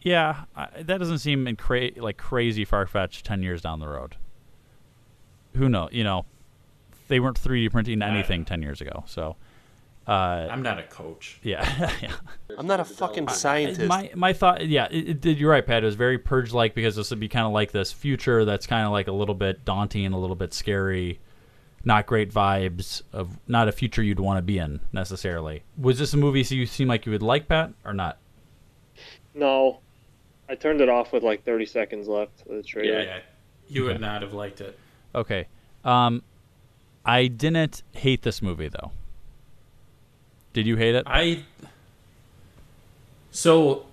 [0.00, 3.88] yeah, I, that doesn't seem in cra- like crazy far fetched ten years down the
[3.88, 4.16] road.
[5.56, 5.90] Who knows?
[5.92, 6.24] You know,
[7.08, 9.36] they weren't 3D printing anything ten years ago, so.
[10.06, 11.38] Uh, I'm not a coach.
[11.44, 11.62] Yeah,
[12.02, 12.12] yeah.
[12.58, 13.86] I'm not a fucking scientist.
[13.88, 15.38] My my thought, yeah, it, it.
[15.38, 15.82] You're right, Pat.
[15.84, 18.66] It was very purge like because this would be kind of like this future that's
[18.66, 21.20] kind of like a little bit daunting, a little bit scary,
[21.84, 25.62] not great vibes of not a future you'd want to be in necessarily.
[25.78, 28.18] Was this a movie so you seem like you would like, Pat, or not?
[29.34, 29.78] No,
[30.48, 32.98] I turned it off with like 30 seconds left of the trailer.
[32.98, 33.18] Yeah, yeah.
[33.68, 34.00] You would Okay.
[34.00, 34.76] not have liked it.
[35.14, 35.46] Okay,
[35.84, 36.22] um,
[37.04, 38.90] I didn't hate this movie though.
[40.52, 41.04] Did you hate it?
[41.06, 41.44] I.
[43.30, 43.86] So,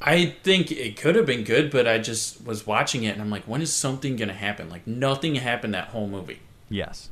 [0.00, 3.30] I think it could have been good, but I just was watching it and I'm
[3.30, 4.68] like, when is something going to happen?
[4.70, 6.40] Like, nothing happened that whole movie.
[6.68, 7.10] Yes.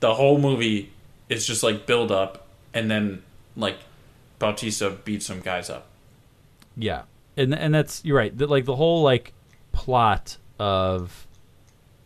[0.00, 0.92] The whole movie
[1.28, 3.22] is just like build up and then,
[3.56, 3.78] like,
[4.38, 5.86] Bautista beats some guys up.
[6.76, 7.02] Yeah,
[7.36, 8.36] and and that's you're right.
[8.36, 9.32] The, like the whole like
[9.72, 11.26] plot of,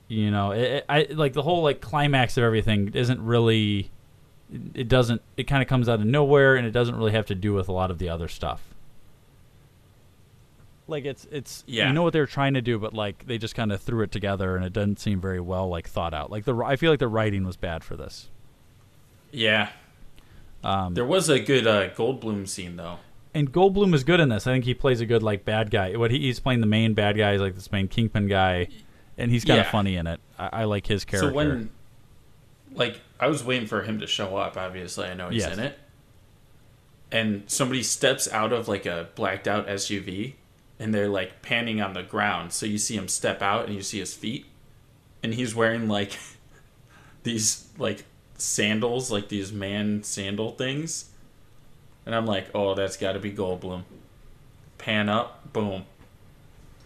[0.08, 3.90] you know, it- I like the whole like climax of everything isn't really.
[4.74, 5.22] It doesn't.
[5.36, 7.68] It kind of comes out of nowhere, and it doesn't really have to do with
[7.68, 8.60] a lot of the other stuff.
[10.88, 11.86] Like it's it's Yeah.
[11.88, 14.10] you know what they're trying to do, but like they just kind of threw it
[14.12, 16.30] together, and it doesn't seem very well like thought out.
[16.30, 18.28] Like the I feel like the writing was bad for this.
[19.30, 19.70] Yeah.
[20.64, 22.98] Um, There was a good uh, Goldblum scene, though.
[23.34, 24.46] and Goldblum is good in this.
[24.46, 25.96] I think he plays a good like bad guy.
[25.96, 28.68] What he, he's playing the main bad guy, he's like this main kingpin guy,
[29.16, 29.70] and he's kind of Yeah.
[29.72, 30.20] funny in it.
[30.38, 31.30] I, I like his character.
[31.30, 31.70] So when,
[32.74, 34.56] like, I was waiting for him to show up.
[34.56, 35.52] Obviously, I know he's Yes.
[35.56, 35.78] in it.
[37.10, 40.34] And somebody steps out of like a blacked out SUV,
[40.80, 42.52] and they're like panning on the ground.
[42.52, 44.46] So you see him step out, and you see his feet,
[45.22, 46.18] and he's wearing like
[47.22, 48.04] these like
[48.38, 51.10] sandals, like these man sandal things.
[52.04, 53.84] And I'm like, oh, that's got to be Goldblum.
[54.78, 55.84] Pan up, boom.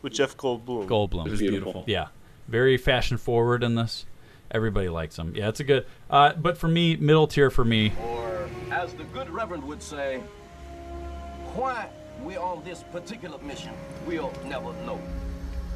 [0.03, 0.87] With Jeff Goldblum.
[0.87, 1.85] Goldblum, It was beautiful.
[1.87, 2.09] Yeah,
[2.47, 4.05] very fashion forward in this.
[4.51, 5.33] Everybody likes him.
[5.35, 5.87] Yeah, it's a good.
[6.09, 7.93] Uh, but for me, middle tier for me.
[8.03, 10.21] Or, as the good Reverend would say,
[11.55, 11.89] why
[12.23, 13.73] we're on this particular mission,
[14.07, 15.01] we'll never know.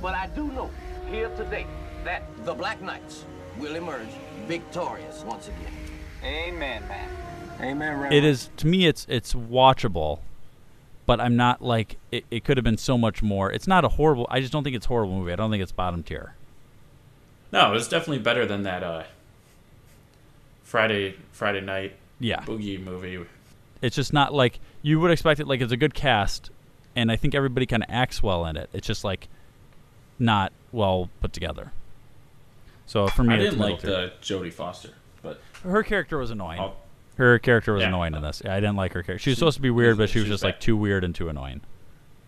[0.01, 0.71] But I do know
[1.09, 1.67] here today
[2.05, 3.25] that the Black Knights
[3.59, 4.09] will emerge
[4.47, 5.73] victorious once again.
[6.23, 7.09] Amen, man.
[7.61, 8.15] Amen, Reverend.
[8.15, 8.87] It is to me.
[8.87, 10.21] It's it's watchable,
[11.07, 12.25] but I'm not like it.
[12.31, 13.51] It could have been so much more.
[13.51, 14.27] It's not a horrible.
[14.31, 15.33] I just don't think it's a horrible movie.
[15.33, 16.35] I don't think it's bottom tier.
[17.53, 19.03] No, it was definitely better than that uh,
[20.63, 22.41] Friday Friday night Yeah.
[22.43, 23.25] boogie movie.
[23.83, 25.47] It's just not like you would expect it.
[25.47, 26.51] Like it's a good cast,
[26.95, 28.69] and I think everybody kind of acts well in it.
[28.73, 29.29] It's just like
[30.19, 31.73] not well put together.
[32.87, 34.91] So for me, I didn't like the Jodie Foster,
[35.23, 36.61] but her character was annoying.
[36.61, 36.73] Oh.
[37.17, 37.89] Her character was Yeah.
[37.89, 38.43] annoying in this.
[38.45, 39.23] I didn't like her character.
[39.23, 41.15] She was She- supposed to be weird, but she was just like too weird and
[41.15, 41.61] too annoying.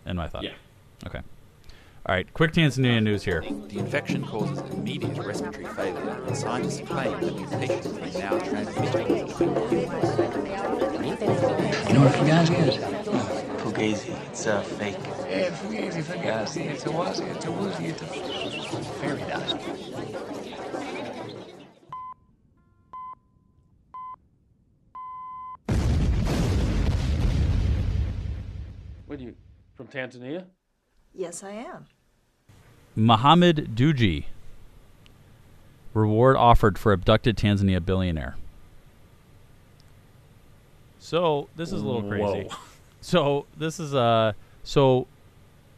[0.04, 0.42] In my thought.
[0.42, 0.52] Yeah.
[1.06, 1.20] Okay.
[2.05, 2.26] All right.
[2.32, 3.44] Quick Tanzania news here.
[3.68, 9.09] The infection causes immediate respiratory failure, and scientists claim the mutation is now transmitted.
[9.09, 9.14] You
[11.94, 12.76] know what Fugazi is?
[13.62, 14.11] Fugazi.
[14.30, 14.96] It's a fake.
[15.30, 16.66] Yeah, Fugazi, Fugazi.
[16.72, 18.07] It's a wazi, it's a woozy, it's a
[18.98, 19.57] fairy dust.
[29.07, 29.36] What are you
[29.76, 30.46] from Tanzania?
[31.14, 31.86] Yes, I am.
[32.94, 34.26] Mohammed Dewji.
[35.94, 38.36] Reward offered for abducted Tanzania billionaire.
[40.98, 42.48] So this is a little crazy.
[42.48, 42.56] Whoa.
[43.02, 44.32] So this is uh
[44.62, 45.06] so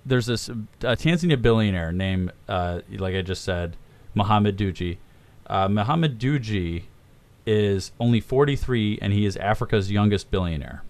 [0.07, 3.77] there's this uh, Tanzania billionaire named, uh, like I just said,
[4.15, 4.99] Mohammed Dewji.
[5.47, 6.85] Uh, Mohammed Dewji
[7.47, 10.83] is only 43, and he is Africa's youngest billionaire.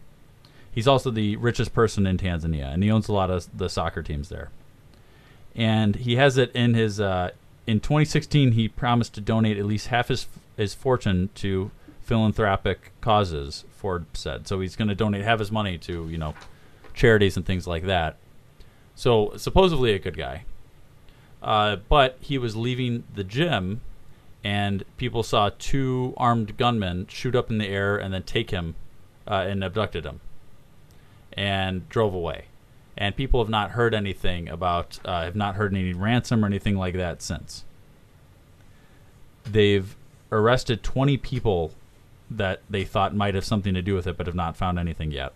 [0.74, 4.02] He's also the richest person in Tanzania, and he owns a lot of the soccer
[4.02, 4.50] teams there.
[5.54, 7.00] And he has it in his.
[7.00, 7.30] Uh,
[7.66, 11.70] in 2016, he promised to donate at least half his his fortune to
[12.02, 13.64] philanthropic causes.
[13.70, 14.60] Ford said so.
[14.60, 16.34] He's going to donate half his money to you know
[16.92, 18.16] charities and things like that.
[18.94, 20.44] So supposedly a good guy.
[21.42, 23.82] Uh, but he was leaving the gym,
[24.42, 28.74] and people saw two armed gunmen shoot up in the air and then take him
[29.28, 30.20] uh, and abducted him,
[31.34, 32.46] and drove away.
[32.96, 36.76] And people have not heard anything about, uh, have not heard any ransom or anything
[36.76, 37.64] like that since.
[39.44, 39.96] They've
[40.30, 41.72] arrested 20 people
[42.30, 45.10] that they thought might have something to do with it, but have not found anything
[45.10, 45.32] yet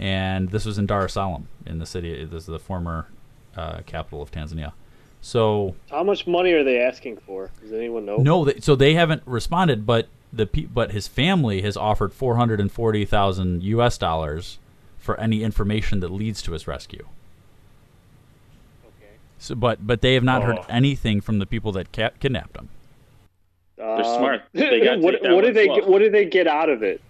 [0.00, 2.24] and this was in Dar es Salaam in the city.
[2.24, 3.06] This is the former
[3.54, 4.72] uh, capital of Tanzania.
[5.20, 7.50] So How much money are they asking for?
[7.60, 8.16] Does anyone know?
[8.16, 12.36] no, they, so they haven't responded, but the pe- but his family has offered four
[12.36, 13.98] hundred and forty thousand U.S.
[13.98, 14.58] dollars
[14.98, 17.06] for any information that leads to his rescue.
[18.84, 19.12] Okay.
[19.38, 20.66] So, but but they have not heard Oh.
[20.68, 22.68] anything from the people that ca- kidnapped him.
[23.76, 24.42] They're uh, smart.
[24.52, 25.74] They gotta what take that what one did they slow.
[25.76, 27.00] get, what did they get out of it?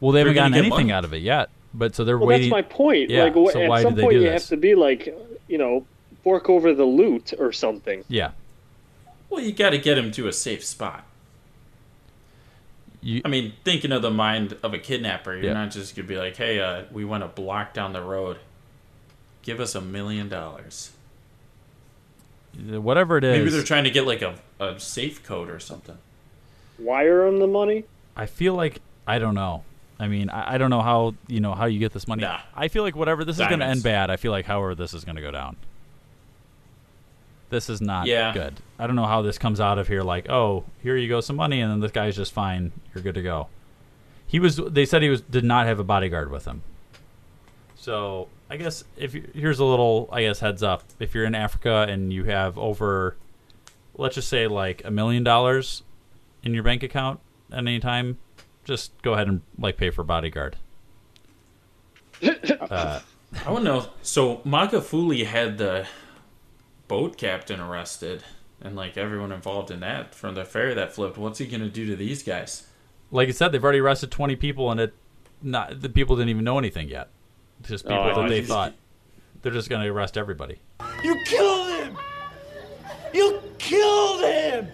[0.00, 0.92] Well, they haven't They're gotten anything money.
[0.92, 1.48] out of it yet.
[1.72, 2.50] But so they're Well, waiting.
[2.50, 3.10] that's my point.
[3.10, 3.24] Yeah.
[3.24, 4.42] like, wh- so at why some did they point, you this?
[4.42, 5.06] have to be like,
[5.48, 5.84] you know,
[6.22, 8.04] fork over the loot or something.
[8.08, 8.30] Yeah.
[9.30, 11.04] Well, you got to get him to a safe spot.
[13.24, 15.52] I mean, thinking of the mind of a kidnapper, you're Yeah.
[15.52, 18.38] not just gonna be like, "Hey, uh, we want a block down the road.
[19.42, 20.90] Give us a million dollars."
[22.56, 23.38] Whatever it is.
[23.38, 25.98] Maybe they're trying to get like a, a safe code or something.
[26.78, 27.84] Wire them the money.
[28.16, 29.64] I feel like I don't know.
[29.98, 32.24] I mean, I, I don't know how you know how you get this money.
[32.54, 34.10] I feel like whatever this is going to end bad.
[34.10, 35.56] I feel like however this is going to go down.
[37.54, 38.32] This is not Yeah.
[38.34, 38.54] good.
[38.80, 40.02] I don't know how this comes out of here.
[40.02, 42.72] Like, oh, here you go, some money, and then this guy's just fine.
[42.92, 43.46] You're good to go.
[44.26, 44.56] He was.
[44.56, 46.62] They said he was did not have a bodyguard with him.
[47.76, 50.82] So I guess if you, here's a little, I guess heads up.
[50.98, 53.14] If you're in Africa and you have over,
[53.96, 55.84] let's just say like a million dollars
[56.42, 57.20] in your bank account
[57.52, 58.18] at any time,
[58.64, 60.56] just go ahead and like pay for a bodyguard.
[62.22, 62.98] uh,
[63.46, 63.86] I want to know.
[64.02, 65.86] So Magufuli had the
[66.88, 68.22] boat captain arrested,
[68.60, 71.18] and like everyone involved in that from the ferry that flipped.
[71.18, 72.66] What's he gonna do to these guys?
[73.10, 74.94] like I said, they've already arrested 20 people, and it
[75.42, 77.08] not the people didn't even know anything yet.
[77.62, 78.46] Just people Oh, that they jeez.
[78.46, 78.74] thought
[79.42, 80.58] they're just going to arrest everybody.
[81.04, 81.96] You killed him!
[83.12, 84.68] You killed him!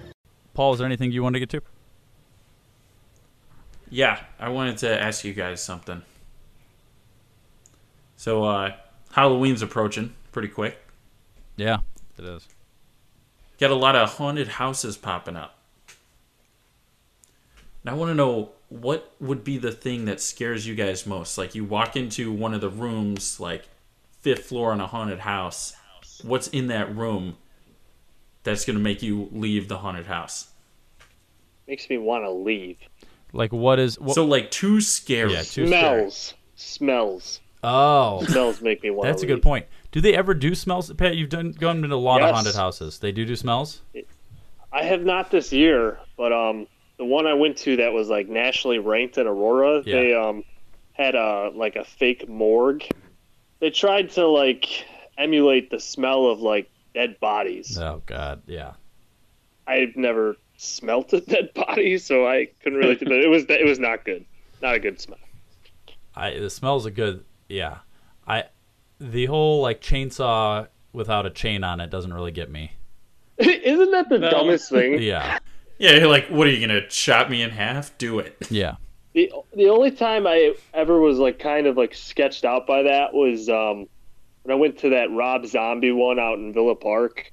[0.54, 1.60] Paul, is there anything you want to get to?
[3.90, 6.02] Yeah, I wanted to ask you guys something.
[8.16, 8.72] So uh
[9.12, 10.78] Halloween's approaching pretty quick.
[11.56, 11.78] Yeah,
[12.22, 12.46] it is.
[13.58, 15.58] Got a lot of haunted houses popping up.
[17.82, 21.36] And I want to know what would be the thing that scares you guys most?
[21.36, 23.68] Like you walk into one of the rooms, like
[24.20, 25.74] fifth floor in a haunted house.
[26.22, 27.36] What's in that room
[28.42, 30.48] that's going to make you leave the haunted house?
[31.66, 32.76] Makes me want to leave.
[33.32, 35.32] Like what is what, so like too scary.
[35.32, 36.10] Yeah, too scary.
[36.10, 36.34] Smells.
[36.56, 37.40] Smells.
[37.62, 39.06] Oh, Smells make me want.
[39.06, 39.66] That's a good point.
[39.92, 40.92] Do they ever do smells?
[40.92, 42.98] Pat, you've done gone into a lot of haunted houses.
[42.98, 43.82] They do do smells.
[44.72, 46.66] I have not this year, but um,
[46.96, 49.94] the one I went to that was like nationally ranked in Aurora, Yeah.
[49.96, 50.44] they um
[50.92, 52.84] had a like a fake morgue.
[53.58, 54.84] They tried to like
[55.18, 57.76] emulate the smell of like dead bodies.
[57.78, 58.74] Oh God, yeah.
[59.66, 62.94] I've never smelt a dead body, so I couldn't really.
[62.96, 64.24] but it was it was not good.
[64.62, 65.18] Not a good smell.
[66.14, 67.24] I the smells are good.
[67.48, 67.78] Yeah,
[68.26, 68.44] I
[69.00, 72.72] the whole like chainsaw without a chain on it doesn't really get me.
[73.38, 75.00] Isn't that the dumbest thing?
[75.02, 75.38] Yeah,
[75.78, 77.96] Yeah, you're like, what are you going to chop me in half?
[77.96, 78.36] Do it.
[78.50, 78.76] yeah.
[79.14, 83.12] The the only time I ever was like kind of like sketched out by that
[83.12, 83.88] was um
[84.44, 87.32] when I went to that Rob Zombie one out in Villa Park.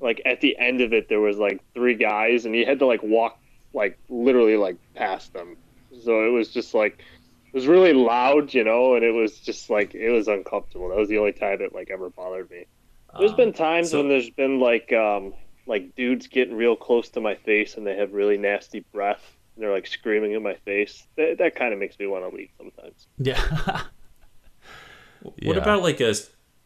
[0.00, 2.86] Like at the end of it, there was like three guys, and you had to
[2.86, 3.38] like walk
[3.72, 5.56] like literally like past them.
[6.02, 6.98] So it was just like
[7.52, 10.88] it was really loud, you know, and it was just like it was uncomfortable.
[10.88, 12.66] That was the only time it like ever bothered me.
[13.18, 15.34] There's been times so- when there's been like um
[15.66, 19.22] like dudes getting real close to my face and they have really nasty breath
[19.54, 21.06] and they're like screaming in my face.
[21.16, 23.06] That that kind of makes me want to leave sometimes.
[23.18, 23.82] Yeah.
[25.22, 25.52] What Yeah.
[25.62, 26.14] about like a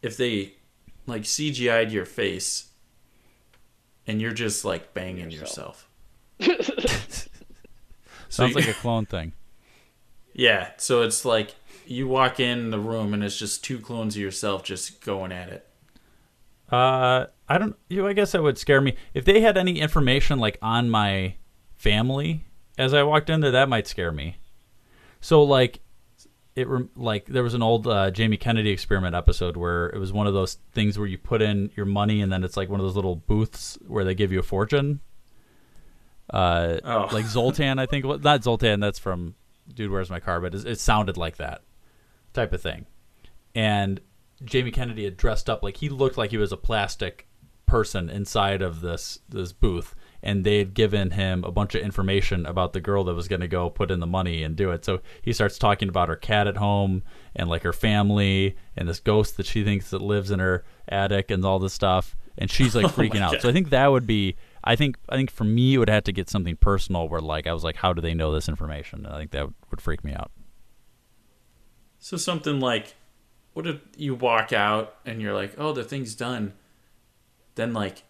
[0.01, 0.53] if they
[1.05, 2.69] like CGI'd your face
[4.07, 5.89] and you're just like banging yourself?
[8.29, 9.33] Sounds like a clone thing.
[10.37, 14.21] Yeah, so it's like you walk in the room and it's just two clones of
[14.21, 15.67] yourself just going at it.
[16.71, 17.75] Uh, I don't.
[17.89, 20.89] You, know, I guess that would scare me if they had any information like on
[20.89, 21.35] my
[21.75, 22.45] family
[22.77, 23.51] as I walked in there.
[23.51, 24.37] That might scare me.
[25.21, 25.79] So like,
[26.55, 30.27] it like there was an old uh, Jamie Kennedy experiment episode where it was one
[30.27, 32.85] of those things where you put in your money and then it's like one of
[32.85, 34.99] those little booths where they give you a fortune.
[36.29, 37.07] Uh, Oh.
[37.11, 38.05] like Zoltan, I think.
[38.23, 38.79] Not Zoltan.
[38.81, 39.35] That's from
[39.73, 40.39] Dude, Where's My Car?
[40.39, 41.61] But it, it sounded like that
[42.33, 42.85] type of thing.
[43.55, 43.99] And
[44.43, 47.27] Jamie Kennedy had dressed up like he looked like he was a plastic
[47.65, 52.45] person inside of this this booth, and they had given him a bunch of information
[52.45, 54.85] about the girl that was going to go put in the money and do it.
[54.85, 57.03] So he starts talking about her cat at home
[57.35, 61.29] and like her family and this ghost that she thinks that lives in her attic
[61.29, 63.33] and all this stuff, and she's like Oh freaking out.
[63.33, 63.41] God.
[63.41, 64.35] So I think that would be.
[64.67, 67.47] I think I think for me it would have to get something personal where like
[67.47, 69.05] I was like, how do they know this information?
[69.05, 70.31] And I think that would, would freak me out.
[71.99, 72.95] So something like,
[73.53, 76.53] what if you walk out and you're like, oh, the thing's done.
[77.55, 78.03] Then like,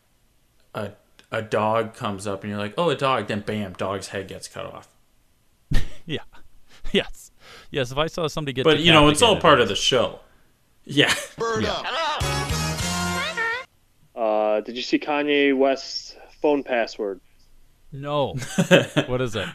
[0.74, 0.92] a
[1.32, 3.28] a dog comes up and you're like, oh, a dog.
[3.28, 4.88] Then bam, dog's head gets cut off.
[6.06, 6.20] Yeah.
[6.94, 7.32] Yes.
[7.70, 7.92] Yes.
[7.92, 10.20] If I saw somebody get, But you know, it's all decapitated- part of the show.
[10.86, 11.14] Yeah.
[14.16, 17.20] Uh, did you see Kanye West's phone password?
[17.92, 18.34] No.
[19.08, 19.48] what is it?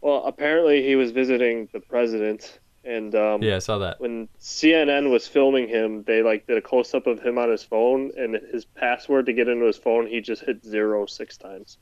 [0.00, 4.00] Well, apparently he was visiting the president, and um, Yeah, I saw that.
[4.00, 7.62] when CNN was filming him, they like did a close up of him on his
[7.62, 11.78] phone, and his password to get into his phone, he just hit zero six times.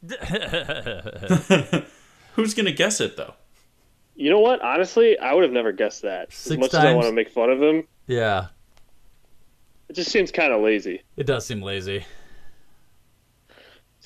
[2.34, 3.34] Who's gonna guess it though?
[4.14, 4.62] You know what?
[4.62, 6.32] Honestly, I would have never guessed that.
[6.32, 8.46] Six as much as I want to make fun of him, yeah.
[9.88, 11.02] it just seems kind of lazy.
[11.16, 12.04] It does seem lazy.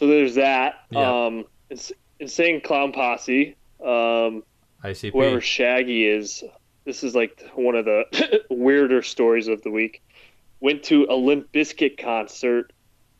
[0.02, 0.80] So there's that.
[0.90, 1.26] Yeah.
[1.26, 3.54] Um, Ins- insane clown posse.
[3.80, 4.42] Um,
[4.82, 5.12] ICP.
[5.12, 6.42] whoever Shaggy is,
[6.84, 10.02] this is like one of the weirder stories of the week.
[10.58, 12.72] Went to a Limp Bizkit concert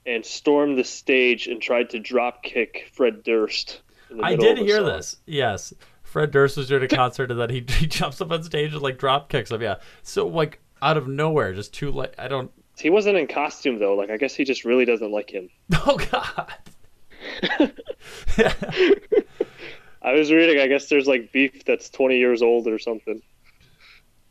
[0.05, 3.81] and stormed the stage and tried to drop kick Fred Durst.
[4.21, 4.87] I did hear song.
[4.87, 5.17] this.
[5.25, 5.73] Yes.
[6.03, 8.83] Fred Durst was doing a concert and then he, he jumps up on stage and
[8.83, 9.63] like drop kicks him.
[9.63, 9.77] Yeah.
[10.03, 12.51] So like out of nowhere, just two like I don't.
[12.79, 13.95] He wasn't in costume though.
[13.95, 15.49] Like I guess he just really doesn't like him.
[15.87, 16.55] Oh God.
[20.03, 20.61] I was reading.
[20.61, 23.23] I guess there's like beef that's 20 years old or something.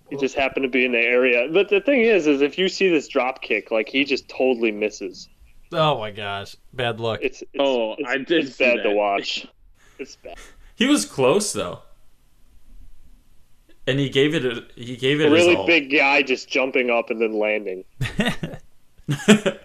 [0.09, 1.47] He just happened to be in the area.
[1.51, 4.71] But the thing is, is if you see this drop kick, like he just totally
[4.71, 5.29] misses.
[5.71, 6.57] Oh my gosh.
[6.73, 7.19] Bad luck.
[7.21, 9.47] It's, it's Oh, it's, I did It's see bad to watch.
[9.99, 10.35] It's bad.
[10.75, 11.83] He was close though,
[13.87, 14.45] and he gave it.
[14.45, 15.67] A, he gave it A his really all.
[15.67, 17.83] big guy just jumping up and then landing.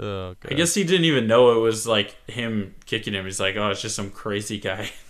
[0.00, 3.24] Oh, I guess he didn't even know it was like him kicking him.
[3.24, 4.90] He's like, oh, it's just some crazy guy.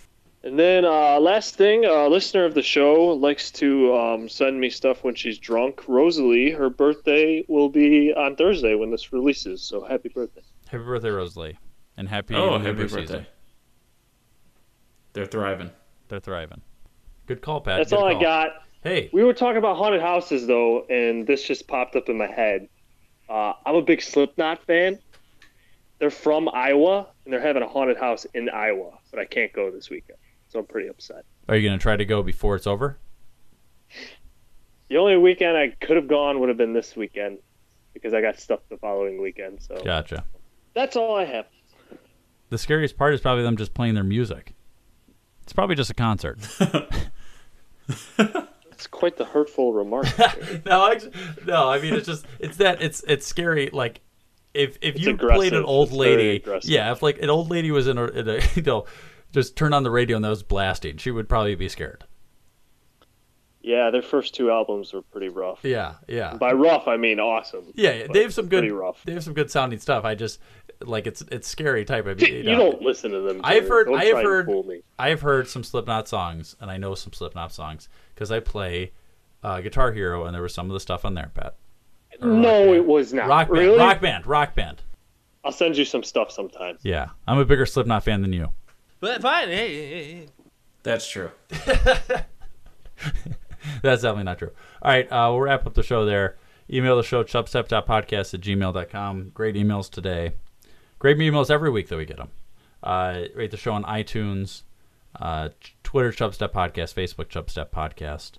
[0.45, 4.71] And then uh, last thing, a listener of the show likes to um, send me
[4.71, 5.83] stuff when she's drunk.
[5.89, 9.61] Rosalie, her birthday will be on Thursday when this releases.
[9.61, 10.43] So happy birthday!
[10.69, 11.59] Happy birthday, Rosalie,
[11.97, 13.01] and happy oh, happy birthday!
[13.01, 13.27] season.
[15.13, 15.73] They're thriving.
[16.07, 16.63] They're thriving.
[17.29, 17.77] Good call, Pat.
[17.77, 18.63] That's Good all I got.
[18.83, 22.27] Hey, We were talking about haunted houses though, and this just popped up in my
[22.27, 22.69] head.
[23.29, 24.99] Uh, I'm a big Slipknot fan.
[25.99, 29.71] They're from Iowa, and they're having a haunted house in Iowa, but I can't go
[29.71, 30.19] this weekend,
[30.49, 31.27] so I'm pretty upset.
[31.49, 32.97] Are you gonna try to go before it's over?
[34.89, 37.39] The only weekend I could have gone would have been this weekend
[37.93, 39.61] because I got stuff the following weekend.
[39.61, 40.25] So Gotcha.
[40.73, 41.45] that's all I have.
[42.49, 44.55] The scariest part is probably them just playing their music.
[45.43, 46.39] It's probably just a concert.
[48.73, 50.07] It's quite the hurtful remark.
[50.65, 51.01] no, I,
[51.45, 53.71] no, I mean it's just it's that it's it's scary.
[53.73, 54.03] Like
[54.55, 57.89] if if It's you played an old lady, yeah, if like an old lady was
[57.89, 58.85] in a, in a you know
[59.33, 62.05] just turned on the radio and that was blasting, she would probably be scared.
[63.61, 65.61] yeah, their first two albums were pretty rough.
[65.65, 66.35] Yeah, yeah.
[66.35, 67.73] By rough, I mean awesome.
[67.75, 68.61] Yeah, yeah, they have some good.
[68.61, 69.03] Pretty rough.
[69.05, 70.05] They have some good sounding stuff.
[70.05, 70.39] I just
[70.85, 72.21] like it's it's scary type of.
[72.29, 73.41] You, don't listen to them.
[73.43, 73.87] I've heard.
[73.87, 74.51] Don't I have heard.
[74.99, 78.93] I have heard some Slipknot songs, and I know some Slipknot songs because I play
[79.43, 81.57] uh, Guitar Hero, and there was some of the stuff on there, Pat.
[82.21, 83.29] No, it was not.
[83.29, 83.79] Rock band, really?
[83.79, 84.83] rock band, rock band.
[85.45, 86.79] I'll send you some stuff sometime.
[86.83, 88.49] Yeah, I'm a bigger Slipknot fan than you.
[89.01, 89.49] But fine.
[89.49, 90.27] Hey, hey, hey.
[90.83, 91.31] That's true.
[93.83, 94.51] That's definitely not true.
[94.83, 96.37] All right, uh, we'll wrap up the show there.
[96.71, 99.31] Email the show, chubstep.podcast at gmail.com.
[99.31, 100.33] Great emails today.
[100.99, 102.31] Great emails every week that we get them.
[102.83, 104.63] Uh, rate the show on iTunes,
[105.21, 105.49] uh,
[105.83, 108.33] Twitter, Chubstep Podcast, Facebook, Chubstep Podcast,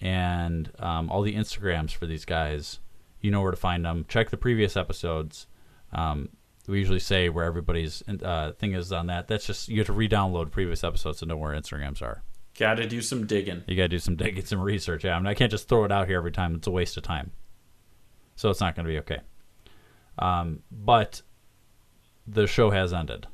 [0.00, 2.80] and um, all the Instagrams for these guys.
[3.20, 4.06] You know where to find them.
[4.08, 5.46] Check the previous episodes.
[5.92, 6.30] Um,
[6.66, 9.26] we usually say where everybody's uh, thing is on that.
[9.26, 12.22] That's just, you have to re download previous episodes to know where Instagrams are.
[12.58, 13.64] Got to do some digging.
[13.66, 15.04] You got to do some digging, some research.
[15.04, 16.54] Yeah, I, mean, I can't just throw it out here every time.
[16.54, 17.32] It's a waste of time.
[18.36, 19.20] So it's not going to be okay.
[20.18, 21.22] Um, but
[22.30, 23.26] the show has ended.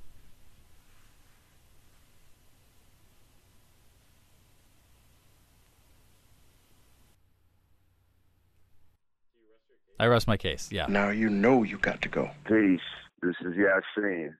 [9.98, 10.70] I rest my case.
[10.72, 10.86] Yeah.
[10.88, 12.30] Now you know you got to go.
[12.46, 12.80] Peace.
[13.22, 14.34] This is Yasin.